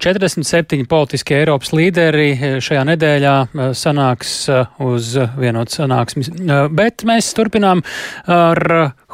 [0.03, 6.33] 47 politiskie Eiropas līderi eh, šajā nedēļā eh, sanāks eh, uz vienotas sanāksmes,
[6.75, 7.85] bet mēs turpinām
[8.27, 8.63] ar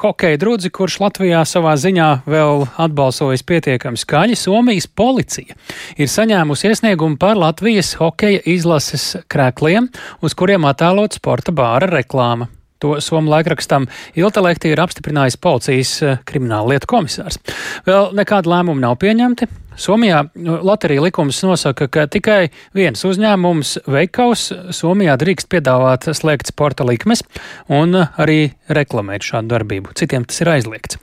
[0.00, 4.38] hokeja drudzi, kurš Latvijā savā ziņā vēl atbalsojas pietiekami skaļi.
[4.38, 5.58] Somijas policija
[6.00, 9.90] ir saņēmusi iesniegumu par Latvijas hokeja izlases krēkliem,
[10.24, 12.48] uz kuriem attēlot sporta bāra reklāma.
[12.78, 13.88] To Somu laikrakstam
[14.18, 15.94] Iltelekti ir apstiprinājis policijas
[16.28, 17.40] krimināla lietu komisārs.
[17.86, 19.48] Vēl nekāda lēmuma nav pieņemti.
[19.78, 26.86] Somijā nu, loterija likums nosaka, ka tikai viens uzņēmums, veikaus, Somijā drīkst piedāvāt slēgt sporta
[26.86, 27.22] likmes
[27.70, 28.40] un arī
[28.74, 29.94] reklamēt šādu darbību.
[29.98, 30.98] Citiem tas ir aizliegts.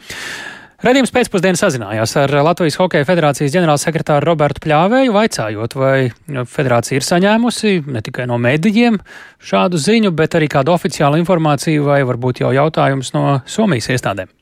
[0.83, 7.77] Radījums pēcpusdienā sazinājās ar Latvijas Hokeja federācijas ģenerālsekretāru Robertu Pļāvēju, vaicājot, vai federācija ir saņēmusi
[7.95, 8.99] ne tikai no mēdījiem
[9.39, 14.34] šādu ziņu, bet arī kādu oficiālu informāciju vai varbūt jau jautājums no Somijas iestādēm.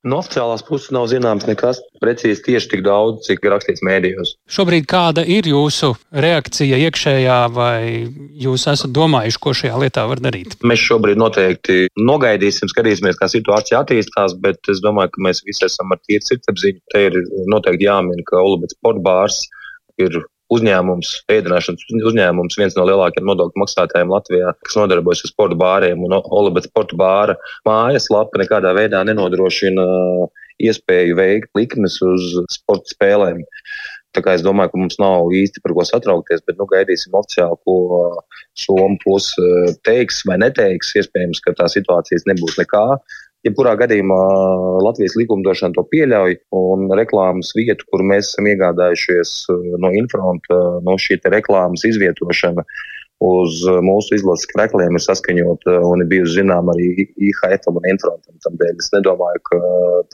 [0.00, 4.32] No oficiālās puses nav zināms nekas precīzi tieši tik daudz, cik rakstīts mēdījos.
[4.48, 5.92] Šobrīd kāda ir jūsu
[6.24, 8.08] reakcija iekšējā, vai
[8.40, 10.56] jūs esat domājuši, ko šajā lietā var darīt?
[10.64, 15.92] Mēs šobrīd noteikti nogaidīsim, skatīsimies, kā situācija attīstās, bet es domāju, ka mēs visi esam
[15.92, 16.80] ar tīru sirdsapziņu.
[16.94, 17.20] Te ir
[17.52, 19.42] noteikti jāmin, ka Olubets sportbārs
[20.00, 20.16] ir
[20.54, 26.02] uzņēmums, ēdināšanas uzņēmums, viens no lielākajiem nodokļu maksātājiem Latvijā, kas nodarbojas ar sporta bāriem.
[26.06, 27.36] Un Olibets sporta bāra
[27.68, 29.86] mājaslapa nekādā veidā nenodrošina
[30.60, 33.42] iespēju veikt likmes uz sporta spēlēm.
[34.10, 37.58] Tā kā es domāju, ka mums nav īsti par ko satraukties, bet nu, gaidīsim oficiāli,
[37.62, 37.76] ko
[38.58, 40.90] Somija puse teiks vai neteiks.
[40.98, 42.84] Iespējams, ka tā situācijas nebūs nekā.
[43.46, 44.18] Jebkurā gadījumā
[44.84, 49.32] Latvijas likumdošana to pieļauj, un reklāmas vietu, kur mēs esam iegādājušies
[49.80, 52.66] no Infronta, no šī reklāmas izvietošana
[53.20, 58.36] uz mūsu izlases krekliem ir saskaņota un ir bijusi zinām arī IHF un Infrontam.
[58.40, 59.58] Tādēļ es nedomāju, ka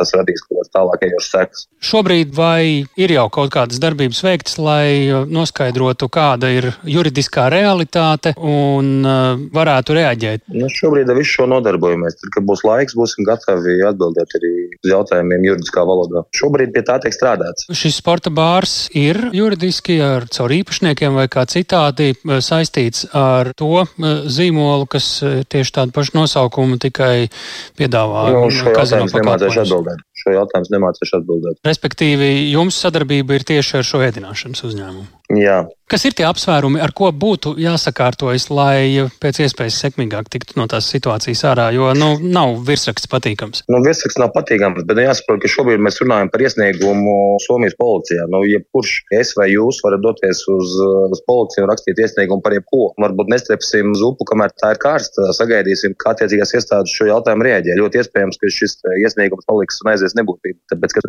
[0.00, 1.66] tas radīs kaut kādas tālākajos sekas.
[1.86, 9.06] Šobrīd vai ir jau kaut kādas darbības veikts, lai noskaidrotu, kāda ir juridiskā realitāte un
[9.54, 10.46] varētu reaģēt?
[10.56, 12.18] Nu, šobrīd ar visu šo nodarbojamies.
[12.18, 16.24] Tad, kad būs laiks, būsim gatavi atbildēt arī uz jautājumiem juridiskā valodā.
[16.34, 17.70] Šobrīd pie tā tiek strādāts.
[17.70, 23.84] Šis sporta bārs ir juridiski ar caur īpašniekiem vai kā citādi saistīts saistīts ar to
[23.84, 27.28] eh, zīmolu, kas eh, tieši tādu pašu nosaukumu tikai
[27.76, 28.30] piedāvā.
[28.32, 30.05] Nu, šo jautājumu nemācīšu atbildēt.
[30.26, 31.60] Šo jautājumu nemācīšu atbildēt.
[31.66, 35.06] Respektīvi, jums sadarbība ir tieši ar šo ēdināšanas uzņēmumu.
[35.34, 35.64] Jā.
[35.86, 40.88] Kas ir tie apsvērumi, ar ko būtu jāsakārtojas, lai pēc iespējas sekmīgāk tiktu no tās
[40.90, 41.66] situācijas ārā?
[41.74, 43.62] Jo nu, nav virsraksts patīkams.
[43.70, 48.26] Nu, virsraksts nav patīkams, bet jāsaprot, ka šobrīd mēs runājam par iesniegumu Somijas policijā.
[48.30, 50.74] Nu, jebkurš es vai jūs varat doties uz,
[51.14, 52.90] uz policiju un rakstīt iesniegumu par jebko.
[53.06, 55.30] Varbūt nestrepsim uz upu, kamēr tā ir karsta.
[55.38, 57.78] Sagaidīsim, kā attiecīgās iestādes šo jautājumu rēģē.
[57.78, 61.04] Ļoti iespējams, ka šis iesniegums paliks un aizies nebūtībā, tāpēc, ka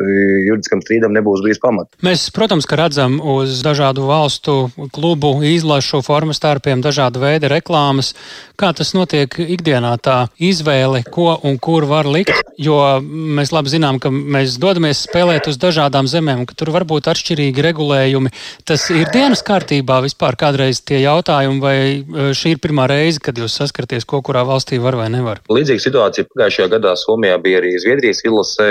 [0.46, 1.98] juridiskam strīdam nebūs bijis pamats.
[2.06, 4.56] Mēs, protams, ka redzam uz dažādu valstu
[4.94, 8.14] klubu izlašu formu starpiem, dažāda veida reklāmas.
[8.58, 12.34] Kā tas notiek ikdienā, tā izvēle, ko un kur var likt?
[12.58, 17.10] Jo mēs labi zinām, ka mēs dodamies spēlēt uz dažādām zemēm, ka tur var būt
[17.12, 18.32] atšķirīgi regulējumi.
[18.66, 23.38] Tas ir dienas kārtībā vispār kādreiz tie jautājumi, vai e, šī ir pirmā reize, kad
[23.38, 25.42] jūs saskaraties, ko kurā valstī var vai nevar?
[25.52, 28.68] Līdzīga situācija pagājušajā gadā Somijā bija arī Zviedrijas izlasē.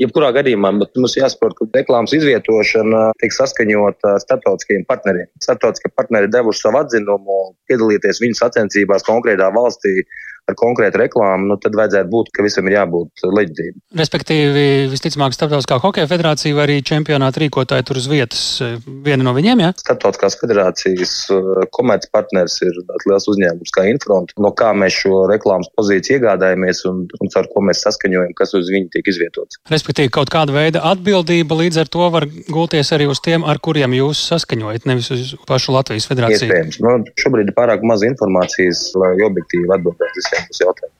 [0.00, 5.28] Jebkurā gadījumā mums jāsaprot, ka reklāmas izvietošana tiek saskaņota ar starptautiskiem partneriem.
[5.42, 10.02] Starptautiskie partneri devuši savu atzinumu, piedalīties viņu sacensībās konkrētā valstī
[10.50, 13.74] ar konkrētu reklāmu, nu, tad vajadzētu būt, ka visam ir jābūt leģitīvi.
[14.00, 18.76] Respektīvi, visticamāk, Startautiskā hokeja federācija vai arī čempionāta rīkotāji tur uz vietas eh,
[19.06, 19.70] viena no viņiem, jā?
[19.72, 19.78] Ja?
[19.80, 25.70] Startautiskās federācijas eh, komercpartners ir tāds liels uzņēmums kā Infront, no kā mēs šo reklāmas
[25.78, 29.60] pozīciju iegādājamies un, un ar ko mēs saskaņojam, kas uz viņu tiek izvietots.
[29.72, 33.96] Respektīvi, kaut kāda veida atbildība līdz ar to var gulties arī uz tiem, ar kuriem
[33.96, 36.46] jūs saskaņojat, nevis uz pašu Latvijas federāciju.
[36.46, 36.80] Iespējams.
[36.84, 40.94] Nu, šobrīd ir pārāk maz informācijas, lai objektīvi atbildētu visiem uz jautājumu.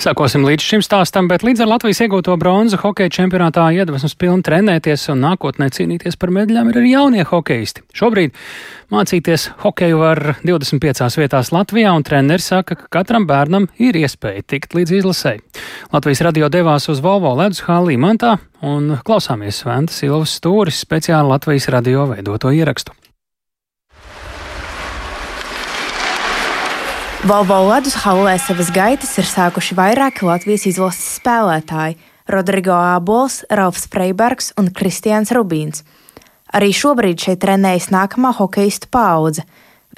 [0.00, 5.06] Sākosim līdz šim stāstam, bet līdz ar Latvijas iegūto bronzu hokeja čempionātā iedvesmas pilni trenēties
[5.12, 7.84] un nākotnē cīnīties par medaļām ir arī jaunie hokeisti.
[7.94, 8.34] Šobrīd
[8.90, 14.74] mācīties hokeju var 25 vietās Latvijā, un treneris saka, ka katram bērnam ir iespēja tikt
[14.74, 15.44] līdz izlasēji.
[15.94, 21.70] Latvijas radio devās uz Volvo ledus hālī Mantā un klausāmies Sventa Silvas stūris speciāli Latvijas
[21.70, 22.96] radio veidoto ierakstu.
[27.30, 31.94] Volvo ledus hallē savas gaitas ir sākuši vairāki Latvijas izlases spēlētāji-
[32.34, 35.84] Rodrigo Ābols, Ralfs Freibergs un Kristians Rubīns.
[36.52, 39.44] Arī šobrīd šeit trenējas nākamā hokeistu paudze.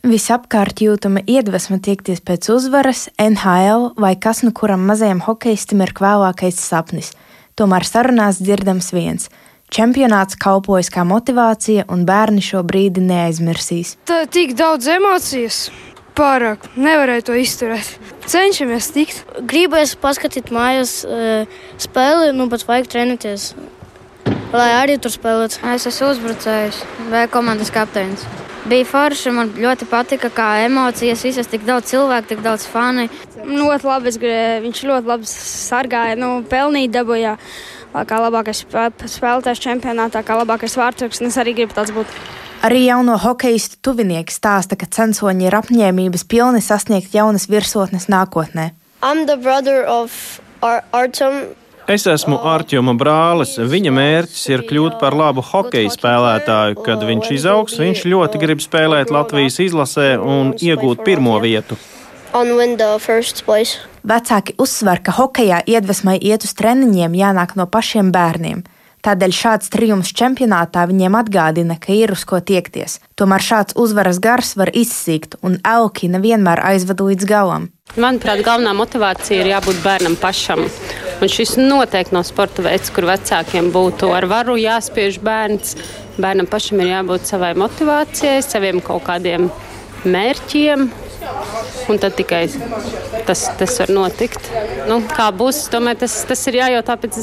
[0.05, 6.61] Visapkārt jūtama iedvesma tiekties pēc uzvaras, NHL vai kas nu kuram mazajam hokeistam ir vēlākais
[6.61, 7.13] sapnis.
[7.57, 9.31] Tomēr sarunās dzirdams viens.
[9.71, 13.97] Čempionāts kalpojas kā motivācija, un bērni šo brīdi neaizmirsīs.
[14.05, 15.71] Tā ir tik daudz emocijas
[16.17, 16.69] pārāk.
[16.77, 17.89] Nevarēju to izturēt.
[18.29, 19.23] Cenšamies tikt.
[19.49, 21.49] Gribēs paskatīt mājās uh,
[21.81, 23.53] spēli, nu, bet vajag trenēties.
[24.53, 25.63] Lai arī tur spēlētu.
[25.73, 28.27] Es esmu uzbrucējs vai komandas kapteinis.
[28.69, 33.09] Bija forši, man ļoti patika, kā emocijas, visas tik daudz cilvēku, tik daudz fani.
[33.43, 34.13] Ļoti labi,
[34.63, 37.35] viņš ļoti labi sargāja, nu, pelnīja dabūjā.
[37.93, 42.15] Kā labākais spēlētājs čempionātā, kā labākais vārdsargs, un es arī gribu tāds būt.
[42.63, 48.71] Arī jauno hokeistu tuvinieki stāsta, ka censoņi ir apņēmības pilni sasniegt jaunas virsotnes nākotnē.
[51.91, 53.57] Es esmu Arčūma brālis.
[53.59, 56.79] Viņa mērķis ir kļūt par labu hokeja spēlētāju.
[56.87, 61.77] Kad viņš izaugs, viņš ļoti grib spēlēt Latvijas izlasē un iegūt pirmo vietu.
[62.35, 63.79] and win the first place.
[64.09, 68.65] Vecāki uzsver, ka hokeja iedvesmai iet uz treniņiem jānāk no pašiem bērniem.
[69.03, 73.01] Tādēļ šāds triumfs čempionātā viņiem atgādina, ka ir uz ko tiekties.
[73.19, 77.65] Tomēr šāds uzvaras gars var izsīkt, un elki nevienmēr aizved līdz galam.
[77.99, 80.63] Manuprāt, galvenā motivācija ir jābūt bērnam pašam.
[81.19, 85.75] Un šis noteikti nav sporta veids, kur vecākiem būtu ar varu jāspiež bērns.
[86.23, 89.51] Bērnam pašam ir jābūt savai motivācijai, saviem kaut kādiem
[90.07, 90.87] mērķiem,
[91.91, 92.45] un tad tikai
[93.27, 94.47] tas, tas var notikt.
[94.87, 97.21] Nu, kā būs, tomēr tas, tas ir jājautā pēc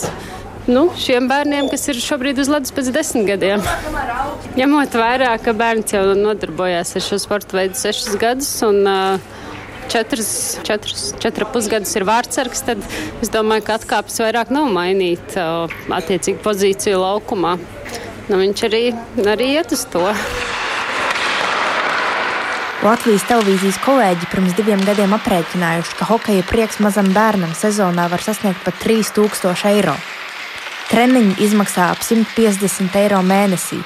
[0.69, 3.65] nu, šiem bērniem, kas ir šobrīd uz ledus pēc desmit gadiem.
[4.59, 8.53] Ņemot vērā, ka bērns jau nodarbojās ar šo sporta veidu sešus gadus.
[8.67, 9.37] Un, uh,
[9.89, 12.83] Četras, četras, četras pusgadus ir vārdsargs, tad
[13.25, 17.55] es domāju, ka atkāpes vairāk nav mainīt attiecīgi pozīciju laukumā.
[18.29, 18.83] Nu, viņš arī,
[19.25, 20.03] arī iet uz to.
[22.85, 28.61] Latvijas televīzijas kolēģi pirms diviem gadiem aprēķinājuši, ka hokeja prieks mazam bērnam sezonā var sasniegt
[28.63, 29.97] pat 3000 eiro.
[30.89, 33.77] Treniņi izmaksā ap 150 eiro mēnesī.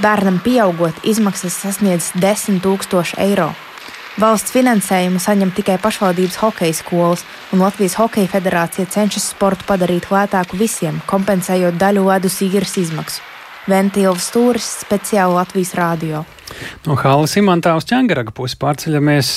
[0.00, 3.50] Bērnam pieaugot, izmaksas sasniedz 10 000 eiro.
[4.16, 10.56] Valsts finansējumu saņem tikai pašvaldības hokeja skolas, un Latvijas Hokeja federācija cenšas sportu padarīt lētāku
[10.56, 13.20] visiem, kompensējot daļu ledus īres izmaksu.
[13.68, 16.24] Ventīls stūris speciāli Latvijas rādio.
[16.88, 19.34] No Hāles imantā uz ķēngaraga pusi pārceļamies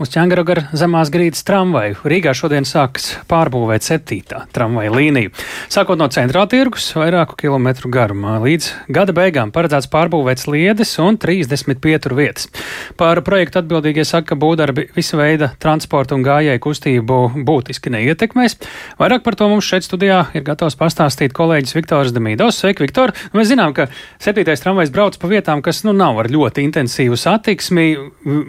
[0.00, 5.32] Uz ķēngaraga zemās grīdas tramvaju Rīgā šodien sāks pārbūvēt septītā tramvaja līniju.
[5.68, 11.76] Sākot no centrāla tirgus, vairāku kilometru garumā, līdz gada beigām paredzēts pārbūvēt sliedes un 30
[11.84, 12.48] pieturu vietas.
[12.96, 18.56] Par projektu atbildīgie saka, ka būvdarbi visu veidu transportu un gājēju kustību būtiski neietekmēs.
[18.96, 22.62] Vairāk par to mums šeit studijā ir gatavs pastāstīt kolēģis Viktors Demīdovs.
[22.64, 23.12] Sveiki, Viktor!
[23.36, 27.86] Mēs zinām, ka septītais tramvajs brauc pa vietām, kas nu nav ar ļoti intensīvu satiksmi,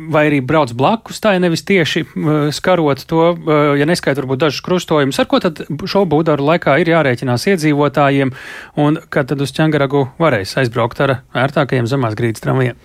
[0.07, 2.05] vai arī brauc blakus tā nevis tieši
[2.55, 3.25] skarot to,
[3.77, 8.33] ja neskait varbūt dažus krustojumus, ar ko tad šo būdaru laikā ir jārēķinās iedzīvotājiem,
[8.79, 12.79] un kad tad uz ķengaragu varēs aizbraukt ar ērtākajiem zemās grīdas tramvajiem?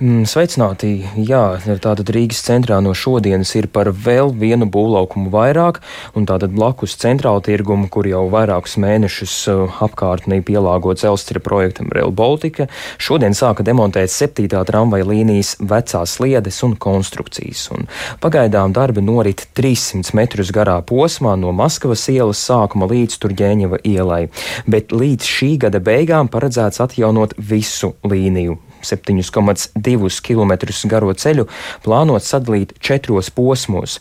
[0.00, 0.94] Mm, sveicināti!
[1.18, 1.42] Jā,
[1.82, 5.80] tātad Rīgas centrā no šodienas ir par vēl vienu būvlaukumu vairāk,
[6.18, 9.36] un tātad blakus centrāla tirgumu, kur jau vairākus mēnešus
[9.84, 12.68] apkārtnī pielāgots Elstra projektam Rail Baltica,
[13.02, 17.66] šodien sāka demontēt septītā tramvaja līnijas vecās sliedes un konstrukcijas.
[17.74, 17.88] Un
[18.22, 24.26] Pagaidām darbi norit 300 metrus garā posmā no Maskavas ielas sākuma līdz Turģēņeva ielai,
[24.66, 28.58] bet līdz šī gada beigām paredzēts atjaunot visu līniju.
[28.84, 30.52] 7,2 km
[30.90, 31.46] garo ceļu
[31.84, 33.98] plānot sadalīt četros posmos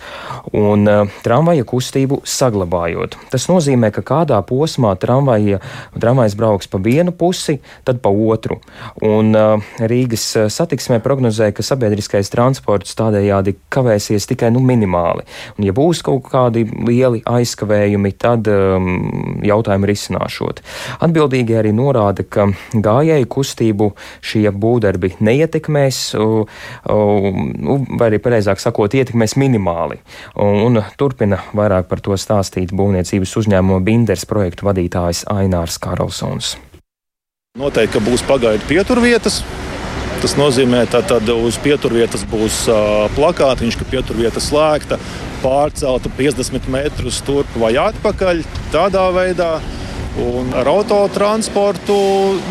[0.51, 3.17] un uh, tramvaja kustību saglabājot.
[3.31, 5.61] Tas nozīmē, ka kādā posmā tramvaja,
[5.95, 8.59] tramvajs brauks pa vienu pusi, tad pa otru.
[9.03, 15.25] Un uh, Rīgas satiksmē prognozē, ka sabiedriskais transports tādējādi kavēsies tikai nu, minimāli.
[15.57, 20.63] Un, ja būs kaut kādi lieli aizkavējumi, tad um, jautājumi risināšot.
[21.03, 23.91] Atbildīgi arī norāda, ka gājēju kustību
[24.23, 30.01] šie būs būvdarbi neietekmēs, vai arī pareizāk sakot, ietekmēs minimāli.
[30.41, 36.55] Un turpina vairāk par to stāstīt būvniecības uzņēmuma Binders projektu vadītājs Ainārs Karlsons.
[37.59, 39.43] Noteikti, būs pagaidu pieturvietas.
[40.23, 42.63] Tas nozīmē, ka uz pieturvietas būs
[43.13, 44.97] plakātiņš, ka pieturvieta slēgta,
[45.43, 48.41] pārcelta 50 metrus turp vai atpakaļ.
[48.73, 49.51] Tādā veidā
[50.21, 51.95] Un ar autotransportu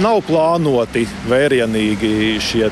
[0.02, 2.66] nav plānoti vērienīgi šie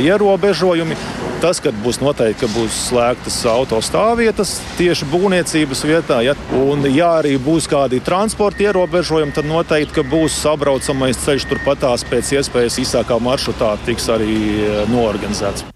[0.00, 0.96] ierobežojumi.
[1.44, 7.34] Tas, kad būs noteikti, ka būs slēgtas autostāvvietas tieši būvniecības vietā, ja, un ja arī
[7.36, 14.08] būs kādi transporta ierobežojumi, tad noteikti, būs sabraucamais ceļš turpatās pēc iespējas īsākā maršrutā tiks
[14.14, 14.40] arī
[14.88, 15.73] norganizēts.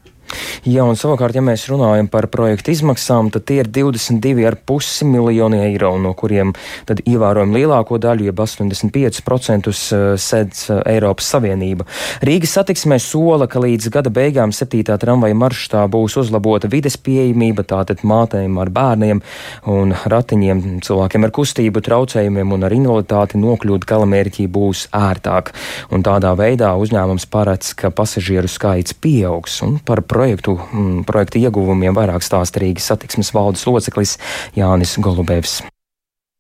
[0.67, 5.93] Jā, un savukārt, ja mēs runājam par projektu izmaksām, tad tie ir 22,5 miljoni eiro,
[6.03, 6.55] no kuriem
[6.89, 11.87] tad ievērojami lielāko daļu, jeb 85% eh, sedz eh, Eiropas Savienība.
[12.27, 14.83] Rīgas satiksmē sola, ka līdz gada beigām 7.
[14.99, 19.23] tramvaja maršrutā būs uzlabota vides pieejamība, tātad mātēm ar bērniem
[19.71, 25.53] un ratiņiem, cilvēkiem ar kustību traucējumiem un ar invaliditāti nokļūt galamērķī būs ērtāk.
[25.95, 31.97] Un tādā veidā uzņēmums paredz, ka pasažieru skaits pieaugs un par projektu, mm, projektu ieguvumiem
[31.97, 34.17] vairāk stāsta Rīgas satiksmes valdes loceklis
[34.57, 35.61] Jānis Golubevs.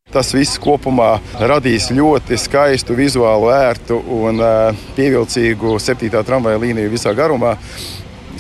[0.09, 1.19] Tas viss kopumā
[1.51, 6.09] radīs ļoti skaistu, vizuālu, ērtu un uh, pievilcīgu 7.
[6.25, 7.59] tramvaja līniju visā garumā.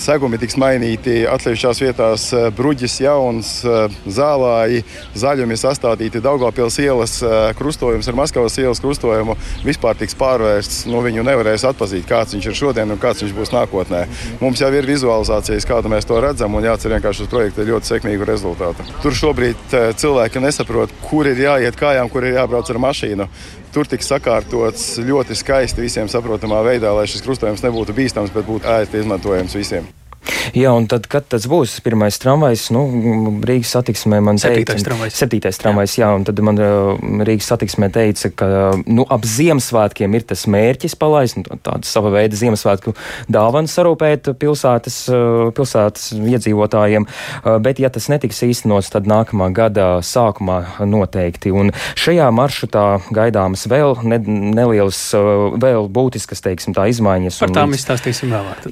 [0.02, 2.26] Segumi tiks mainīti, atsevišķās vietās
[2.56, 3.50] bruģis jauns,
[4.06, 4.84] zālāji,
[5.18, 7.18] zaļumi sastādīti Daugopils ielas
[7.58, 9.36] krustojums ar Maskavas ielas krustojumu
[9.66, 10.86] vispār tiks pārvērsts.
[10.90, 14.04] Nu, viņu nevarēs atpazīt, kāds viņš ir šodien un kāds viņš būs nākotnē.
[14.42, 18.28] Mums jau ir vizualizācijas, kāda mēs to redzam, un jācer vienkārši uz projekta ļoti sekmīgu
[18.28, 18.86] rezultātu.
[19.04, 23.28] Tur šobrīd cilvēki nesaprot, kur ir jāiet kājām, kur ir jābrauc ar mašīnu.
[23.72, 28.68] Tur tiks sakārtots ļoti skaisti visiem saprotamā veidā, lai šis krustojums nebūtu bīstams, bet būtu
[28.68, 29.88] ērti izmantojams visiem.
[30.56, 32.82] Jā, un tad, kad tas būs pirmais tramvajs, nu,
[33.46, 35.18] Rīgas satiksmē man teica, septītais tramvajs.
[35.20, 36.06] Septītais tramvajs, jā.
[36.06, 36.60] jā, un tad man
[37.26, 38.48] Rīgas satiksmē teica, ka,
[38.86, 42.94] nu, ap Ziemassvētkiem ir tas mērķis palaist, nu, tādu sava veida Ziemassvētku
[43.32, 44.98] dāvanu sarūpēt pilsētas,
[45.56, 47.08] pilsētas iedzīvotājiem,
[47.64, 51.52] bet ja tas netiks īstenots, tad nākamā gada sākumā noteikti.
[51.54, 54.20] Un šajā maršrutā gaidāmas vēl ne,
[54.56, 55.00] nelielas,
[55.60, 57.40] vēl būtiskas, teiksim, tā izmaiņas.
[57.44, 58.68] Par tām izstāstīsim vēlāk.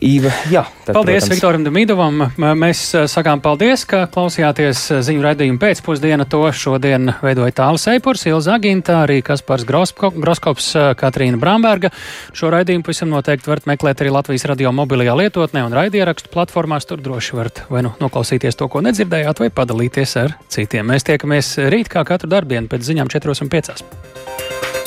[0.51, 2.23] Jā, tad, Paldies, protams, Viktoram Damidovam.
[2.57, 2.81] Mēs
[3.13, 6.25] sakām paldies, ka klausījāties ziņu raidījumu pēcpusdienu.
[6.33, 11.91] To šodien veidoja Tāls Eipurs, Ilza Aginta, arī Kaspars Groskops, Katrīna Bramberga.
[12.33, 16.89] Šo raidījumu pavisam noteikti varat meklēt arī Latvijas radio mobilajā lietotnē un raidierakstu platformās.
[16.89, 20.89] Tur droši varat vai nu noklausīties to, ko nedzirdējāt, vai padalīties ar citiem.
[20.89, 24.86] Mēs tiekamies rīt kā katru darbienu pēc ziņām 4 un 5.